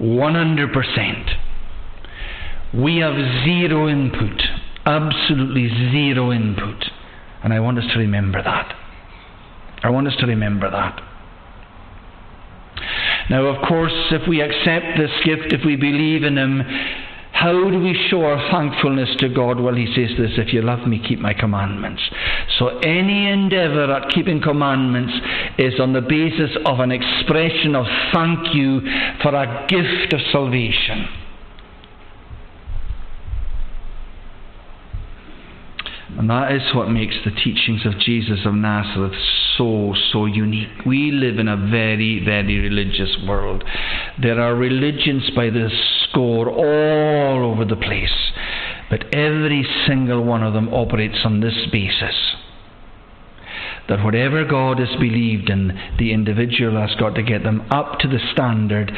100%. 0.00 1.30
We 2.74 2.96
have 2.98 3.14
zero 3.44 3.88
input, 3.88 4.42
absolutely 4.84 5.68
zero 5.92 6.32
input. 6.32 6.84
And 7.42 7.52
I 7.52 7.60
want 7.60 7.78
us 7.78 7.84
to 7.92 7.98
remember 7.98 8.42
that. 8.42 8.74
I 9.82 9.90
want 9.90 10.08
us 10.08 10.16
to 10.18 10.26
remember 10.26 10.70
that. 10.70 11.00
Now, 13.30 13.46
of 13.46 13.66
course, 13.68 13.92
if 14.10 14.26
we 14.28 14.40
accept 14.40 14.98
this 14.98 15.10
gift, 15.24 15.52
if 15.52 15.64
we 15.64 15.76
believe 15.76 16.24
in 16.24 16.36
Him, 16.36 16.62
how 17.38 17.52
do 17.70 17.78
we 17.78 17.94
show 18.10 18.22
our 18.22 18.50
thankfulness 18.50 19.14
to 19.20 19.28
God? 19.28 19.60
Well, 19.60 19.76
he 19.76 19.86
says 19.94 20.10
this 20.18 20.32
if 20.38 20.52
you 20.52 20.60
love 20.60 20.88
me, 20.88 20.98
keep 20.98 21.20
my 21.20 21.34
commandments. 21.34 22.02
So, 22.58 22.78
any 22.78 23.30
endeavour 23.30 23.92
at 23.92 24.10
keeping 24.10 24.42
commandments 24.42 25.12
is 25.56 25.78
on 25.78 25.92
the 25.92 26.00
basis 26.00 26.50
of 26.66 26.80
an 26.80 26.90
expression 26.90 27.76
of 27.76 27.86
thank 28.12 28.54
you 28.54 28.80
for 29.22 29.32
a 29.36 29.66
gift 29.68 30.12
of 30.14 30.20
salvation. 30.32 31.06
And 36.16 36.30
that 36.30 36.52
is 36.52 36.74
what 36.74 36.90
makes 36.90 37.16
the 37.24 37.30
teachings 37.30 37.84
of 37.84 37.98
Jesus 37.98 38.40
of 38.46 38.54
Nazareth 38.54 39.12
so, 39.56 39.94
so 40.12 40.24
unique. 40.26 40.86
We 40.86 41.10
live 41.10 41.38
in 41.38 41.48
a 41.48 41.56
very, 41.56 42.22
very 42.24 42.58
religious 42.58 43.16
world. 43.26 43.62
There 44.20 44.40
are 44.40 44.54
religions 44.54 45.30
by 45.36 45.50
the 45.50 45.68
score 46.04 46.48
all 46.48 47.52
over 47.52 47.64
the 47.64 47.76
place, 47.76 48.32
but 48.88 49.14
every 49.14 49.66
single 49.86 50.24
one 50.24 50.42
of 50.42 50.54
them 50.54 50.72
operates 50.72 51.18
on 51.24 51.40
this 51.40 51.66
basis 51.70 52.14
that 53.88 54.04
whatever 54.04 54.44
God 54.44 54.80
is 54.80 54.94
believed 55.00 55.48
in, 55.48 55.78
the 55.98 56.12
individual 56.12 56.80
has 56.80 56.94
got 56.98 57.14
to 57.14 57.22
get 57.22 57.42
them 57.42 57.66
up 57.70 57.98
to 58.00 58.08
the 58.08 58.20
standard 58.32 58.92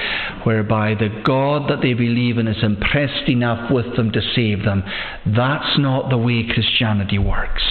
whereby 0.45 0.95
the 0.95 1.23
God 1.25 1.71
that 1.71 1.81
they 1.81 1.95
believe 1.95 2.39
in 2.39 2.49
is 2.49 2.63
impressed 2.63 3.29
enough 3.29 3.71
with 3.71 3.97
them 3.97 4.11
to 4.13 4.21
save 4.35 4.65
them. 4.65 4.83
That's 5.25 5.79
not 5.79 6.11
the 6.11 6.19
way 6.19 6.45
Christianity 6.53 7.19
works. 7.19 7.63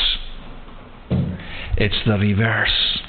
It's 1.77 1.99
the 2.05 2.17
reverse. 2.17 2.99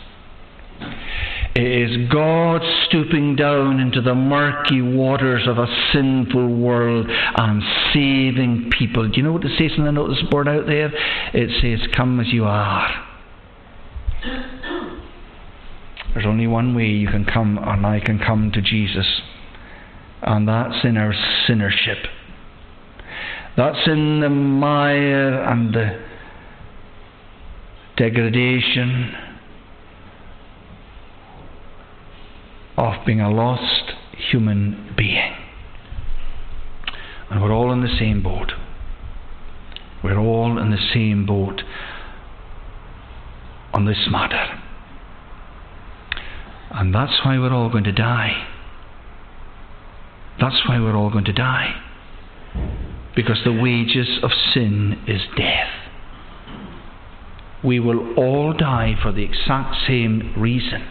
It 1.55 1.91
is 1.91 2.09
God 2.09 2.63
stooping 2.87 3.37
down 3.37 3.81
into 3.81 4.01
the 4.01 4.15
murky 4.15 4.81
waters 4.81 5.49
of 5.49 5.59
a 5.59 5.67
sinful 5.93 6.57
world 6.57 7.07
and 7.09 7.63
saving 7.93 8.71
people. 8.79 9.09
Do 9.09 9.17
you 9.17 9.25
know 9.25 9.33
what 9.33 9.45
it 9.45 9.59
says 9.59 9.77
in 9.77 9.85
the 9.85 9.91
notice 9.91 10.23
board 10.31 10.47
out 10.47 10.67
there? 10.67 10.93
It 11.35 11.51
says, 11.61 11.89
Come 11.97 12.21
as 12.21 12.29
you 12.29 12.45
are. 12.45 13.10
There's 16.13 16.27
only 16.27 16.47
one 16.47 16.75
way 16.75 16.87
you 16.87 17.09
can 17.09 17.25
come, 17.25 17.59
and 17.59 17.87
I 17.87 18.01
can 18.01 18.19
come 18.19 18.51
to 18.53 18.61
Jesus, 18.61 19.21
and 20.23 20.49
that's 20.49 20.85
in 20.85 20.97
our 20.97 21.15
sinnership. 21.49 22.07
That's 23.57 23.87
in 23.87 24.21
the 24.21 24.29
mire 24.29 25.43
and 25.43 25.75
the 25.75 26.05
degradation 27.97 29.15
of 32.77 32.95
being 33.05 33.21
a 33.21 33.31
lost 33.31 33.93
human 34.31 34.95
being. 34.97 35.35
And 37.31 37.43
we're 37.43 37.53
all 37.53 37.73
in 37.73 37.83
the 37.83 37.97
same 37.99 38.23
boat. 38.23 38.53
We're 40.03 40.19
all 40.19 40.59
in 40.59 40.71
the 40.71 40.79
same 40.93 41.27
boat 41.27 41.63
on 43.81 43.87
this 43.87 44.09
matter. 44.11 44.63
And 46.71 46.95
that's 46.95 47.25
why 47.25 47.39
we're 47.39 47.53
all 47.53 47.71
going 47.71 47.85
to 47.85 47.93
die. 47.93 48.47
That's 50.39 50.69
why 50.69 50.79
we're 50.79 50.97
all 50.97 51.11
going 51.11 51.25
to 51.25 51.33
die. 51.33 51.83
Because 53.17 53.39
the 53.45 53.53
wages 53.53 54.21
of 54.23 54.31
sin 54.53 55.03
is 55.07 55.23
death. 55.37 55.71
We 57.65 57.81
will 57.81 58.15
all 58.15 58.53
die 58.53 58.95
for 59.03 59.13
the 59.13 59.23
exact 59.23 59.77
same 59.87 60.35
reason. 60.37 60.87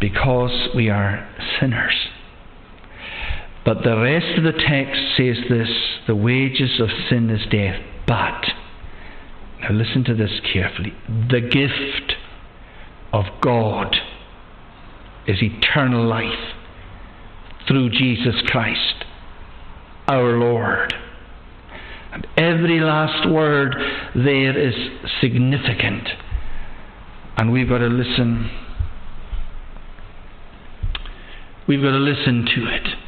Because 0.00 0.68
we 0.74 0.88
are 0.90 1.28
sinners. 1.60 1.94
But 3.64 3.82
the 3.82 3.98
rest 3.98 4.38
of 4.38 4.44
the 4.44 4.52
text 4.52 5.00
says 5.16 5.36
this 5.48 5.70
the 6.06 6.16
wages 6.16 6.80
of 6.80 6.88
sin 7.08 7.30
is 7.30 7.46
death. 7.50 7.80
But, 8.06 8.44
now 9.64 9.74
listen 9.74 10.04
to 10.04 10.14
this 10.14 10.40
carefully 10.52 10.92
the 11.30 11.40
gift 11.40 12.16
of 13.14 13.24
God 13.40 13.96
is 15.26 15.42
eternal 15.42 16.04
life 16.06 16.54
through 17.66 17.88
Jesus 17.88 18.34
Christ, 18.46 19.04
our 20.06 20.36
Lord. 20.36 20.92
And 22.12 22.26
every 22.36 22.78
last 22.80 23.28
word 23.30 23.74
there 24.14 24.58
is 24.58 24.74
significant. 25.22 26.08
And 27.38 27.50
we've 27.50 27.68
got 27.68 27.78
to 27.78 27.86
listen. 27.86 28.50
We've 31.66 31.80
got 31.80 31.92
to 31.92 31.96
listen 31.96 32.44
to 32.54 32.66
it. 32.66 33.03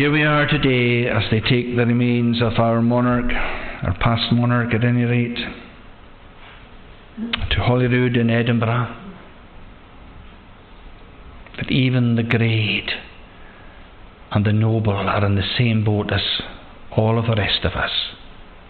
Here 0.00 0.10
we 0.10 0.22
are 0.22 0.46
today 0.46 1.06
as 1.10 1.24
they 1.30 1.40
take 1.40 1.76
the 1.76 1.84
remains 1.84 2.40
of 2.40 2.54
our 2.54 2.80
monarch, 2.80 3.30
our 3.82 3.94
past 4.00 4.32
monarch 4.32 4.72
at 4.72 4.82
any 4.82 5.02
rate, 5.02 5.36
to 7.50 7.56
Holyrood 7.56 8.16
in 8.16 8.30
Edinburgh. 8.30 8.96
That 11.58 11.70
even 11.70 12.16
the 12.16 12.22
great 12.22 12.88
and 14.30 14.46
the 14.46 14.54
noble 14.54 14.94
are 14.94 15.22
in 15.26 15.34
the 15.34 15.54
same 15.58 15.84
boat 15.84 16.10
as 16.10 16.22
all 16.96 17.18
of 17.18 17.26
the 17.26 17.36
rest 17.36 17.66
of 17.66 17.72
us 17.72 17.92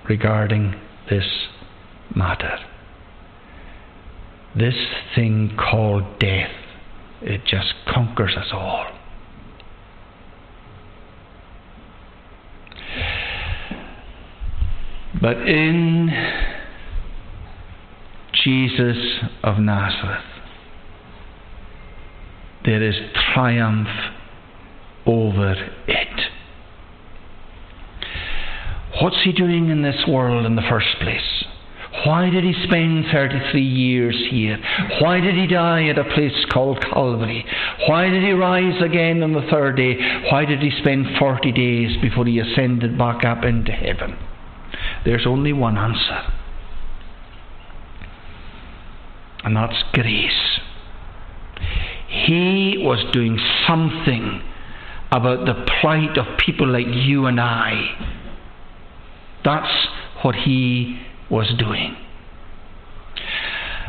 regarding 0.09 0.75
this 1.09 1.47
matter. 2.13 2.59
This 4.57 4.75
thing 5.15 5.57
called 5.57 6.19
death, 6.19 6.51
it 7.23 7.43
just 7.47 7.73
conquers 7.87 8.35
us 8.37 8.49
all. 8.53 9.00
But 15.21 15.37
in 15.37 16.11
Jesus 18.43 19.19
of 19.43 19.59
Nazareth, 19.59 20.25
there 22.65 22.83
is 22.83 22.95
triumph 23.35 23.89
over 25.07 25.53
it. 25.87 26.09
What's 29.03 29.23
he 29.25 29.33
doing 29.33 29.71
in 29.71 29.83
this 29.83 30.05
world 30.09 30.47
in 30.47 30.57
the 30.57 30.63
first 30.69 30.89
place? 31.01 31.45
Why 32.07 32.31
did 32.31 32.45
he 32.45 32.55
spend 32.65 33.07
33 33.13 33.61
years 33.61 34.17
here? 34.31 34.59
Why 35.01 35.21
did 35.21 35.35
he 35.35 35.47
die 35.47 35.89
at 35.89 35.99
a 35.99 36.05
place 36.05 36.47
called 36.51 36.81
Calvary? 36.81 37.45
Why 37.89 38.09
did 38.09 38.23
he 38.23 38.31
rise 38.31 38.81
again 38.83 39.23
on 39.23 39.33
the 39.33 39.47
third 39.51 39.77
day? 39.77 39.97
Why 40.31 40.45
did 40.45 40.61
he 40.61 40.71
spend 40.81 41.19
40 41.19 41.53
days 41.53 41.97
before 42.01 42.25
he 42.25 42.39
ascended 42.39 42.97
back 42.97 43.25
up 43.25 43.45
into 43.45 43.73
heaven? 43.73 44.17
There's 45.05 45.27
only 45.27 45.53
one 45.53 45.79
answer, 45.79 46.33
and 49.45 49.57
that's 49.57 49.83
grace. 49.93 50.61
He 52.09 52.77
was 52.79 53.05
doing 53.13 53.39
something 53.67 54.43
about 55.13 55.47
the 55.47 55.55
plight 55.81 56.19
of 56.19 56.39
people 56.39 56.69
like 56.69 56.87
you 56.87 57.27
and 57.27 57.41
I. 57.41 58.17
That's 59.45 59.89
what 60.23 60.35
he 60.35 61.01
was 61.31 61.53
doing. 61.59 61.97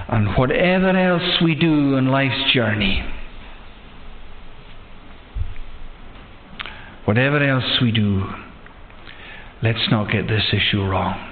And 0.08 0.36
whatever 0.38 0.90
else 0.90 1.42
we 1.42 1.56
do 1.56 1.96
in 1.96 2.08
life's 2.08 2.52
journey, 2.54 3.04
whatever 7.06 7.44
else 7.44 7.80
we 7.82 7.92
do, 7.92 8.24
let's 9.64 9.90
not 9.90 10.12
get 10.12 10.28
this 10.28 10.54
issue 10.54 10.84
wrong. 10.84 11.28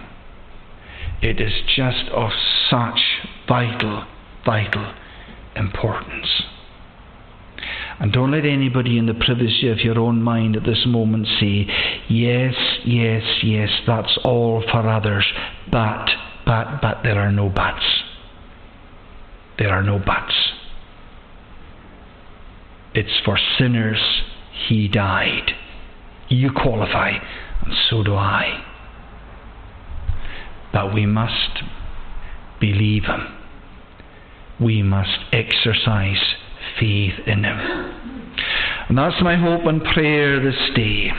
It 1.21 1.41
is 1.41 1.53
just 1.75 2.09
of 2.13 2.30
such 2.69 2.99
vital, 3.47 4.05
vital 4.45 4.93
importance. 5.55 6.43
And 7.99 8.13
don't 8.13 8.32
let 8.32 8.45
anybody 8.45 8.97
in 8.97 9.07
the 9.07 9.13
privacy 9.13 9.69
of 9.69 9.80
your 9.80 9.99
own 9.99 10.21
mind 10.21 10.55
at 10.55 10.63
this 10.63 10.86
moment 10.88 11.27
say, 11.39 11.67
yes, 12.07 12.55
yes, 12.86 13.23
yes, 13.43 13.69
that's 13.86 14.17
all 14.23 14.63
for 14.71 14.88
others, 14.88 15.25
but, 15.69 16.09
but, 16.45 16.80
but, 16.82 16.99
there 17.03 17.19
are 17.19 17.32
no 17.32 17.49
buts. 17.49 17.84
There 19.57 19.69
are 19.69 19.84
no 19.84 19.99
buts. 19.99 20.34
It's 22.93 23.19
for 23.25 23.38
sinners 23.57 24.01
he 24.69 24.88
died. 24.88 25.51
You 26.30 26.51
qualify, 26.51 27.17
and 27.66 27.74
so 27.89 28.03
do 28.03 28.16
I. 28.16 28.64
But 30.72 30.93
we 30.93 31.05
must 31.05 31.64
believe 32.60 33.03
him. 33.03 33.36
We 34.60 34.84
must 34.84 35.20
exercise 35.32 36.36
faith 36.80 37.14
in 37.26 37.43
Him. 37.43 37.57
And 38.89 38.97
that's 38.97 39.22
my 39.22 39.36
hope 39.36 39.66
and 39.66 39.84
prayer 39.84 40.43
this 40.43 40.60
day. 40.76 41.12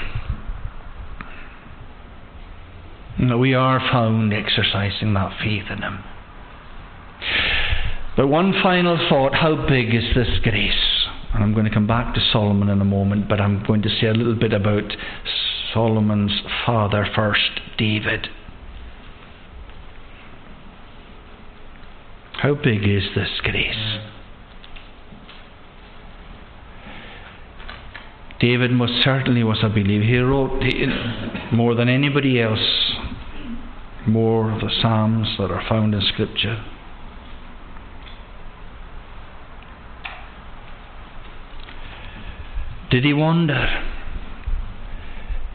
That 3.28 3.38
we 3.38 3.54
are 3.54 3.80
found 3.92 4.32
exercising 4.32 5.14
that 5.14 5.38
faith 5.42 5.64
in 5.70 5.82
Him. 5.82 6.04
But 8.16 8.28
one 8.28 8.52
final 8.62 8.98
thought 9.08 9.34
how 9.34 9.66
big 9.68 9.94
is 9.94 10.04
this 10.14 10.38
grace? 10.42 11.06
And 11.32 11.44
I'm 11.44 11.54
going 11.54 11.66
to 11.66 11.72
come 11.72 11.86
back 11.86 12.14
to 12.14 12.20
Solomon 12.32 12.68
in 12.68 12.80
a 12.80 12.84
moment, 12.84 13.28
but 13.28 13.40
I'm 13.40 13.64
going 13.64 13.82
to 13.82 13.88
say 13.88 14.08
a 14.08 14.12
little 14.12 14.34
bit 14.34 14.52
about 14.52 14.92
Solomon's 15.72 16.40
father 16.66 17.06
first, 17.14 17.60
David. 17.78 18.28
How 22.42 22.54
big 22.54 22.86
is 22.88 23.04
this 23.14 23.40
grace? 23.42 23.98
David 28.40 28.70
most 28.70 29.02
certainly 29.02 29.44
was 29.44 29.58
a 29.62 29.68
believer. 29.68 30.04
He 30.04 30.16
wrote 30.18 30.62
more 31.52 31.74
than 31.74 31.88
anybody 31.90 32.40
else 32.40 32.94
more 34.06 34.50
of 34.50 34.60
the 34.60 34.70
Psalms 34.80 35.36
that 35.38 35.50
are 35.50 35.62
found 35.68 35.94
in 35.94 36.00
Scripture. 36.00 36.64
Did 42.90 43.04
he 43.04 43.12
wander 43.12 43.89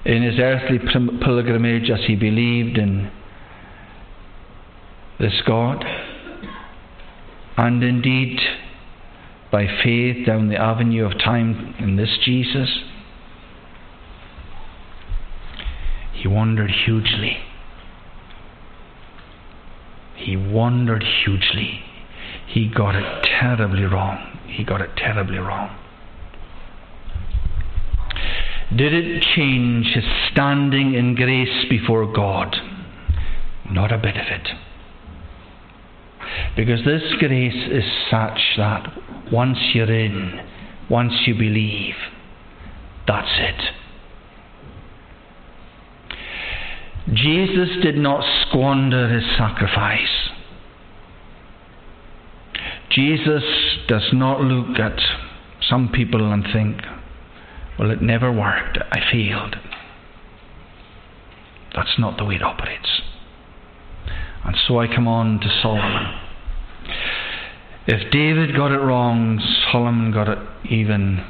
in 0.05 0.21
his 0.21 0.39
earthly 0.39 0.79
pilgrimage 0.79 1.89
as 1.89 2.05
he 2.05 2.15
believed 2.15 2.77
in 2.77 3.11
this 5.19 5.41
God? 5.45 5.83
And 7.57 7.83
indeed, 7.83 8.39
by 9.51 9.65
faith 9.83 10.25
down 10.25 10.49
the 10.49 10.57
avenue 10.57 11.05
of 11.05 11.17
time 11.17 11.75
in 11.79 11.95
this 11.95 12.17
Jesus, 12.23 12.69
he 16.13 16.27
wandered 16.27 16.71
hugely. 16.85 17.37
He 20.15 20.35
wandered 20.35 21.03
hugely. 21.23 21.81
He 22.47 22.67
got 22.67 22.95
it 22.95 23.25
terribly 23.39 23.83
wrong. 23.83 24.39
He 24.47 24.63
got 24.63 24.81
it 24.81 24.91
terribly 24.95 25.37
wrong. 25.37 25.75
Did 28.73 28.93
it 28.93 29.21
change 29.35 29.87
his 29.87 30.03
standing 30.31 30.93
in 30.95 31.15
grace 31.15 31.65
before 31.69 32.11
God? 32.11 32.55
Not 33.69 33.91
a 33.91 33.97
bit 33.97 34.15
of 34.15 34.27
it. 34.27 34.47
Because 36.55 36.83
this 36.85 37.03
grace 37.19 37.67
is 37.71 37.83
such 38.09 38.39
that 38.57 38.87
once 39.31 39.57
you're 39.73 39.91
in, 39.91 40.39
once 40.89 41.13
you 41.25 41.35
believe, 41.35 41.95
that's 43.07 43.31
it. 43.37 43.61
Jesus 47.13 47.69
did 47.83 47.97
not 47.97 48.23
squander 48.47 49.07
his 49.09 49.23
sacrifice. 49.37 50.31
Jesus 52.89 53.43
does 53.87 54.09
not 54.13 54.41
look 54.41 54.79
at 54.79 54.99
some 55.69 55.89
people 55.89 56.31
and 56.31 56.45
think, 56.51 56.81
well, 57.77 57.91
it 57.91 58.01
never 58.01 58.31
worked, 58.31 58.77
I 58.91 58.99
failed. 59.11 59.55
That's 61.75 61.99
not 61.99 62.17
the 62.17 62.25
way 62.25 62.35
it 62.35 62.43
operates. 62.43 63.01
And 64.45 64.55
so 64.67 64.79
I 64.79 64.87
come 64.87 65.07
on 65.07 65.39
to 65.39 65.59
Solomon. 65.61 66.19
If 67.87 68.11
David 68.11 68.55
got 68.55 68.71
it 68.71 68.79
wrong, 68.79 69.39
Solomon 69.71 70.11
got 70.11 70.29
it 70.29 70.39
even. 70.69 71.23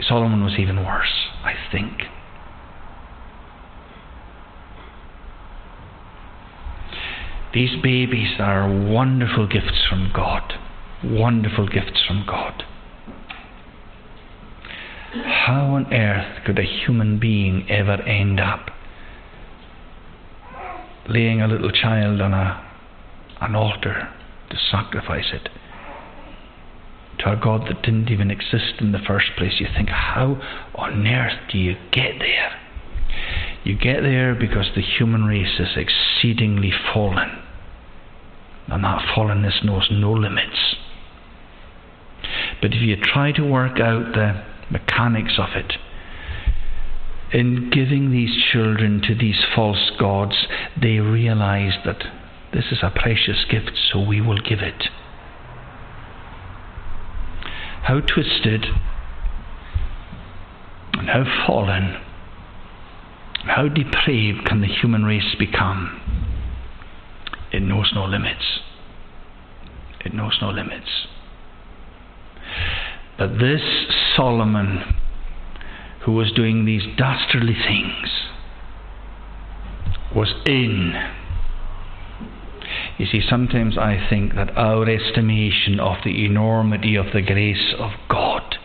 Solomon 0.00 0.44
was 0.44 0.54
even 0.58 0.84
worse, 0.84 1.30
I 1.42 1.54
think. 1.72 2.02
These 7.54 7.82
babies 7.82 8.34
are 8.38 8.68
wonderful 8.68 9.46
gifts 9.46 9.86
from 9.88 10.12
God. 10.14 10.52
Wonderful 11.02 11.68
gifts 11.68 12.04
from 12.06 12.24
God. 12.26 12.64
How 15.24 15.74
on 15.74 15.92
earth 15.92 16.44
could 16.44 16.58
a 16.58 16.62
human 16.62 17.18
being 17.18 17.66
ever 17.70 18.02
end 18.02 18.40
up 18.40 18.70
laying 21.08 21.40
a 21.40 21.46
little 21.46 21.70
child 21.70 22.20
on 22.20 22.34
a 22.34 22.62
an 23.40 23.54
altar 23.54 24.08
to 24.50 24.56
sacrifice 24.70 25.30
it 25.32 25.48
to 27.18 27.32
a 27.32 27.36
God 27.36 27.66
that 27.68 27.82
didn't 27.82 28.10
even 28.10 28.30
exist 28.30 28.80
in 28.80 28.92
the 28.92 28.98
first 28.98 29.26
place. 29.36 29.54
You 29.58 29.66
think, 29.74 29.88
how 29.88 30.40
on 30.74 31.06
earth 31.06 31.38
do 31.50 31.58
you 31.58 31.76
get 31.90 32.18
there? 32.18 32.52
You 33.64 33.76
get 33.76 34.02
there 34.02 34.34
because 34.34 34.66
the 34.74 34.82
human 34.82 35.24
race 35.24 35.58
is 35.58 35.76
exceedingly 35.76 36.72
fallen. 36.92 37.42
And 38.68 38.84
that 38.84 39.14
fallenness 39.14 39.64
knows 39.64 39.88
no 39.90 40.12
limits. 40.12 40.76
But 42.60 42.74
if 42.74 42.80
you 42.80 42.96
try 42.96 43.32
to 43.32 43.42
work 43.42 43.80
out 43.80 44.12
the 44.12 44.44
mechanics 44.70 45.34
of 45.38 45.50
it, 45.54 45.74
in 47.32 47.70
giving 47.70 48.10
these 48.10 48.36
children 48.52 49.02
to 49.02 49.14
these 49.14 49.44
false 49.54 49.90
gods, 49.98 50.46
they 50.80 50.98
realize 50.98 51.74
that 51.84 52.04
this 52.52 52.66
is 52.70 52.78
a 52.82 52.90
precious 52.90 53.44
gift, 53.50 53.72
so 53.92 54.00
we 54.00 54.20
will 54.20 54.38
give 54.38 54.60
it. 54.60 54.84
How 57.82 58.00
twisted 58.00 58.66
and 60.94 61.08
how 61.08 61.24
fallen 61.46 61.96
and 63.40 63.50
how 63.50 63.68
depraved 63.68 64.44
can 64.46 64.60
the 64.60 64.66
human 64.66 65.04
race 65.04 65.34
become? 65.38 66.00
It 67.52 67.60
knows 67.60 67.92
no 67.94 68.04
limits. 68.04 68.60
It 70.04 70.14
knows 70.14 70.38
no 70.40 70.50
limits. 70.50 71.06
But 73.18 73.38
this 73.38 73.62
Solomon, 74.14 74.94
who 76.04 76.12
was 76.12 76.32
doing 76.32 76.64
these 76.64 76.82
dastardly 76.96 77.54
things, 77.54 78.10
was 80.14 80.34
in. 80.44 80.94
You 82.98 83.06
see, 83.06 83.22
sometimes 83.28 83.76
I 83.78 84.06
think 84.08 84.34
that 84.34 84.56
our 84.56 84.88
estimation 84.88 85.80
of 85.80 85.96
the 86.04 86.24
enormity 86.24 86.96
of 86.96 87.06
the 87.12 87.22
grace 87.22 87.74
of 87.78 87.92
God 88.08 88.56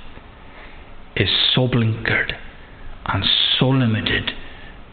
is 1.16 1.30
so 1.54 1.68
blinkered 1.68 2.34
and 3.06 3.26
so 3.60 3.70
limited 3.70 4.32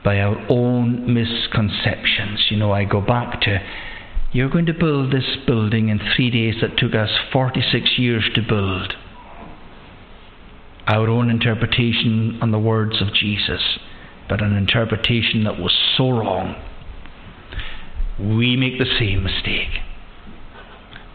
by 0.05 0.21
our 0.21 0.37
own 0.49 1.13
misconceptions. 1.13 2.47
You 2.51 2.57
know, 2.57 2.73
I 2.73 2.85
go 2.85 3.01
back 3.01 3.41
to 3.43 3.61
you're 4.33 4.51
going 4.51 4.67
to 4.67 4.75
build 4.75 5.13
this 5.13 5.37
building 5.47 5.89
in 5.89 6.01
three 6.15 6.31
days 6.31 6.61
that 6.61 6.77
took 6.77 6.95
us 6.95 7.11
46 7.33 7.99
years 7.99 8.29
to 8.35 8.43
build. 8.43 8.95
Our 10.89 11.09
own 11.09 11.31
interpretation 11.31 12.39
on 12.41 12.51
the 12.51 12.59
words 12.59 13.01
of 13.03 13.13
Jesus, 13.13 13.79
but 14.29 14.43
an 14.43 14.57
interpretation 14.57 15.45
that 15.45 15.59
was 15.59 15.73
so 15.97 16.11
wrong. 16.11 16.57
We 18.19 18.57
make 18.57 18.79
the 18.79 18.99
same 18.99 19.23
mistake. 19.23 19.81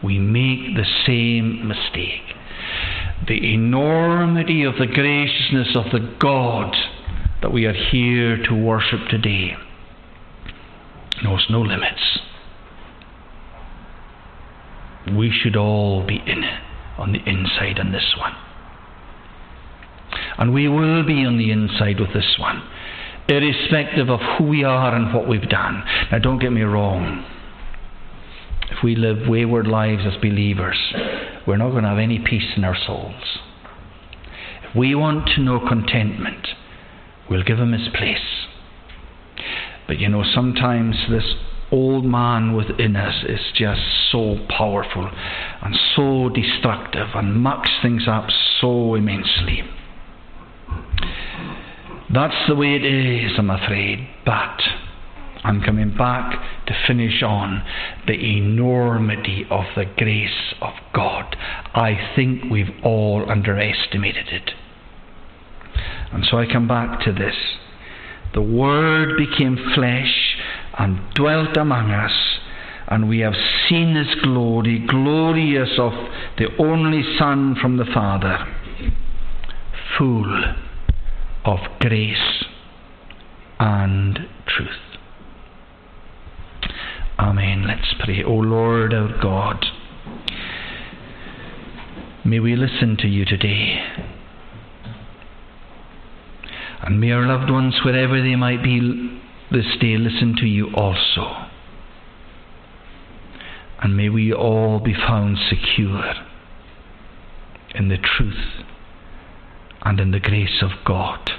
We 0.02 0.18
make 0.18 0.76
the 0.76 0.86
same 1.06 1.66
mistake. 1.66 2.22
The 3.26 3.52
enormity 3.54 4.62
of 4.62 4.76
the 4.78 4.86
graciousness 4.86 5.76
of 5.76 5.90
the 5.92 6.16
God 6.20 6.74
that 7.42 7.52
we 7.52 7.66
are 7.66 7.72
here 7.72 8.36
to 8.44 8.54
worship 8.54 9.08
today 9.08 9.56
knows 11.22 11.46
no 11.50 11.60
limits 11.60 12.20
we 15.12 15.30
should 15.30 15.56
all 15.56 16.06
be 16.06 16.16
in 16.26 16.44
on 16.98 17.12
the 17.12 17.22
inside 17.28 17.78
on 17.78 17.92
this 17.92 18.14
one. 18.18 18.34
And 20.38 20.52
we 20.52 20.68
will 20.68 21.04
be 21.04 21.24
on 21.24 21.38
the 21.38 21.50
inside 21.50 22.00
with 22.00 22.12
this 22.12 22.36
one, 22.38 22.62
irrespective 23.28 24.08
of 24.10 24.20
who 24.38 24.44
we 24.44 24.64
are 24.64 24.94
and 24.94 25.14
what 25.14 25.28
we've 25.28 25.48
done. 25.48 25.82
Now, 26.10 26.18
don't 26.18 26.38
get 26.38 26.52
me 26.52 26.62
wrong. 26.62 27.24
If 28.70 28.82
we 28.82 28.96
live 28.96 29.28
wayward 29.28 29.66
lives 29.66 30.02
as 30.06 30.20
believers, 30.20 30.78
we're 31.46 31.58
not 31.58 31.70
going 31.70 31.84
to 31.84 31.90
have 31.90 31.98
any 31.98 32.18
peace 32.18 32.52
in 32.56 32.64
our 32.64 32.76
souls. 32.86 33.38
If 34.68 34.74
we 34.74 34.94
want 34.94 35.28
to 35.36 35.42
know 35.42 35.60
contentment, 35.60 36.48
we'll 37.28 37.44
give 37.44 37.58
him 37.58 37.72
his 37.72 37.88
place. 37.94 38.46
But 39.86 39.98
you 39.98 40.08
know, 40.08 40.24
sometimes 40.34 40.96
this 41.10 41.34
old 41.70 42.04
man 42.04 42.54
within 42.54 42.96
us 42.96 43.24
is 43.28 43.40
just 43.54 43.82
so 44.10 44.38
powerful 44.48 45.10
and 45.62 45.74
so 45.94 46.28
destructive 46.28 47.08
and 47.14 47.34
mucks 47.36 47.70
things 47.82 48.04
up 48.08 48.28
so 48.60 48.94
immensely. 48.94 49.62
That's 52.14 52.46
the 52.46 52.54
way 52.54 52.76
it 52.76 52.84
is, 52.84 53.32
I'm 53.38 53.50
afraid. 53.50 54.06
But 54.24 54.60
I'm 55.42 55.60
coming 55.60 55.96
back 55.96 56.66
to 56.66 56.74
finish 56.86 57.24
on 57.24 57.66
the 58.06 58.12
enormity 58.12 59.44
of 59.50 59.64
the 59.74 59.84
grace 59.84 60.54
of 60.62 60.74
God. 60.94 61.36
I 61.74 62.12
think 62.14 62.44
we've 62.44 62.70
all 62.84 63.28
underestimated 63.28 64.28
it. 64.28 64.52
And 66.12 66.24
so 66.24 66.38
I 66.38 66.46
come 66.46 66.68
back 66.68 67.00
to 67.00 67.12
this. 67.12 67.34
The 68.32 68.42
Word 68.42 69.16
became 69.18 69.72
flesh 69.74 70.36
and 70.78 71.00
dwelt 71.14 71.56
among 71.56 71.90
us, 71.90 72.38
and 72.86 73.08
we 73.08 73.18
have 73.20 73.34
seen 73.68 73.96
his 73.96 74.14
glory, 74.22 74.78
glorious 74.86 75.78
of 75.78 75.92
the 76.38 76.46
only 76.60 77.02
Son 77.18 77.56
from 77.60 77.76
the 77.76 77.86
Father, 77.92 78.38
full 79.98 80.54
of 81.44 81.58
grace 81.78 82.44
and 83.58 84.18
truth. 84.46 84.68
Amen. 87.18 87.66
Let's 87.66 87.94
pray. 88.02 88.22
O 88.24 88.32
Lord 88.32 88.94
our 88.94 89.20
God, 89.20 89.64
may 92.24 92.40
we 92.40 92.56
listen 92.56 92.96
to 93.00 93.06
you 93.06 93.24
today. 93.24 93.82
And 96.82 97.00
may 97.00 97.12
our 97.12 97.26
loved 97.26 97.50
ones, 97.50 97.80
wherever 97.84 98.20
they 98.20 98.36
might 98.36 98.62
be 98.62 99.20
this 99.50 99.66
day 99.80 99.96
listen 99.96 100.34
to 100.38 100.46
you 100.46 100.70
also. 100.74 101.48
And 103.82 103.96
may 103.96 104.08
we 104.08 104.32
all 104.32 104.80
be 104.80 104.94
found 104.94 105.38
secure 105.48 106.14
in 107.74 107.88
the 107.88 107.98
truth 107.98 108.64
and 109.84 110.00
in 110.00 110.10
the 110.10 110.20
grace 110.20 110.62
of 110.62 110.70
God. 110.84 111.30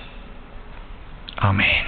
Amen. 1.40 1.86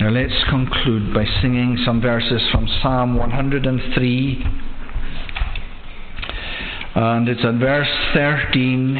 Now 0.00 0.10
let's 0.10 0.44
conclude 0.50 1.14
by 1.14 1.24
singing 1.40 1.78
some 1.84 2.00
verses 2.00 2.42
from 2.52 2.68
Psalm 2.82 3.16
103. 3.16 4.44
And 6.96 7.28
it's 7.28 7.44
at 7.44 7.54
verse 7.54 7.88
13. 8.12 8.96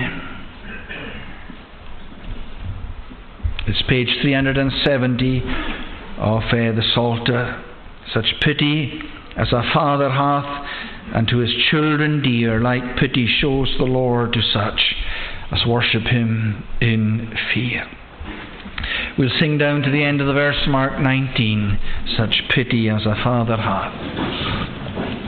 It's 3.66 3.82
page 3.88 4.08
370 4.22 5.42
of 6.18 6.42
uh, 6.42 6.50
the 6.50 6.82
Psalter. 6.94 7.62
Such 8.12 8.26
pity 8.40 9.00
as 9.36 9.52
a 9.52 9.62
father 9.72 10.10
hath, 10.10 10.66
and 11.14 11.26
to 11.28 11.38
his 11.38 11.52
children 11.70 12.22
dear, 12.22 12.60
like 12.60 12.96
pity 12.98 13.26
shows 13.40 13.74
the 13.78 13.84
Lord 13.84 14.32
to 14.32 14.42
such 14.42 14.94
as 15.54 15.66
worship 15.66 16.02
him 16.02 16.64
in 16.80 17.32
fear. 17.52 17.86
We'll 19.18 19.30
sing 19.38 19.58
down 19.58 19.82
to 19.82 19.90
the 19.90 20.02
end 20.02 20.20
of 20.20 20.26
the 20.26 20.32
verse, 20.32 20.66
Mark 20.66 21.00
19. 21.00 21.78
Such 22.16 22.42
pity 22.50 22.88
as 22.88 23.06
a 23.06 23.14
father 23.22 23.56
hath. 23.56 25.23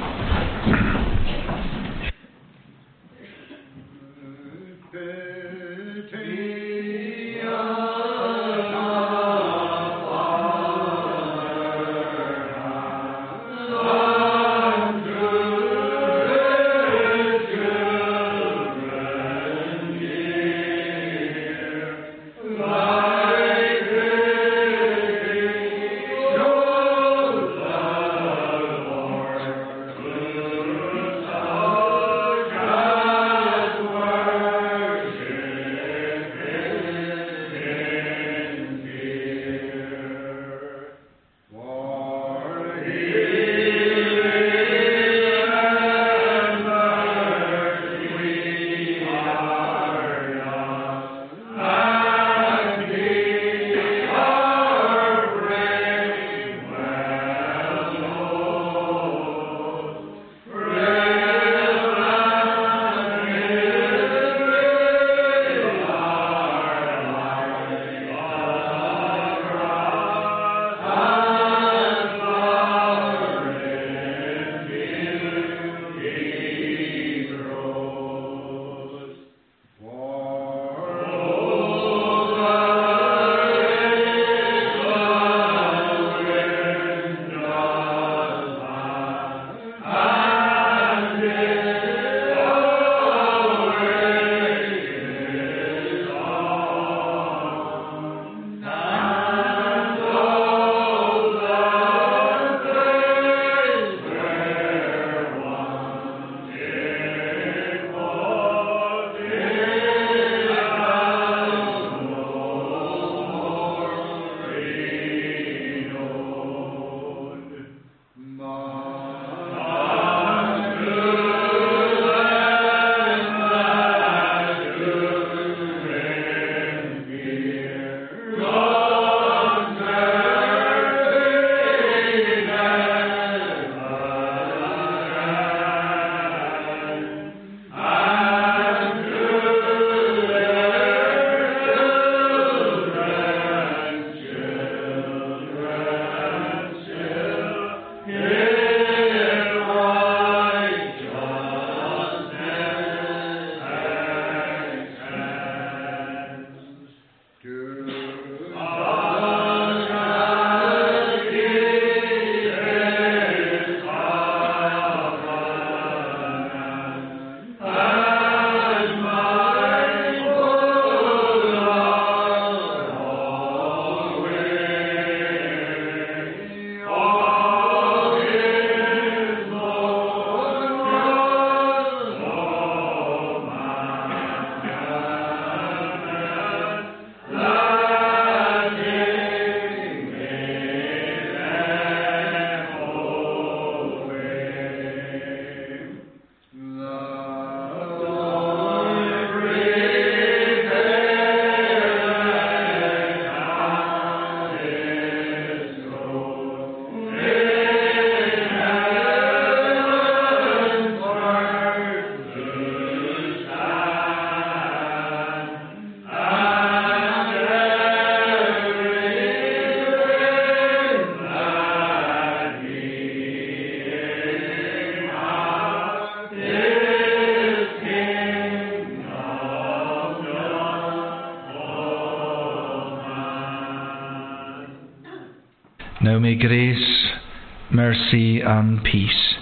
Mercy, 238.07 238.41
and 238.41 238.83
peace 238.85 239.35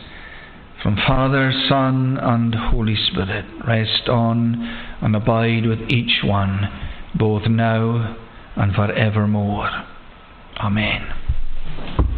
from 0.83 0.97
Father, 1.07 1.51
Son, 1.69 2.19
and 2.21 2.55
Holy 2.55 2.95
Spirit 2.95 3.45
rest 3.67 4.09
on 4.09 4.55
and 5.01 5.17
abide 5.17 5.65
with 5.67 5.81
each 5.89 6.21
one, 6.23 6.69
both 7.15 7.47
now 7.49 8.19
and 8.57 8.75
forevermore. 8.75 9.84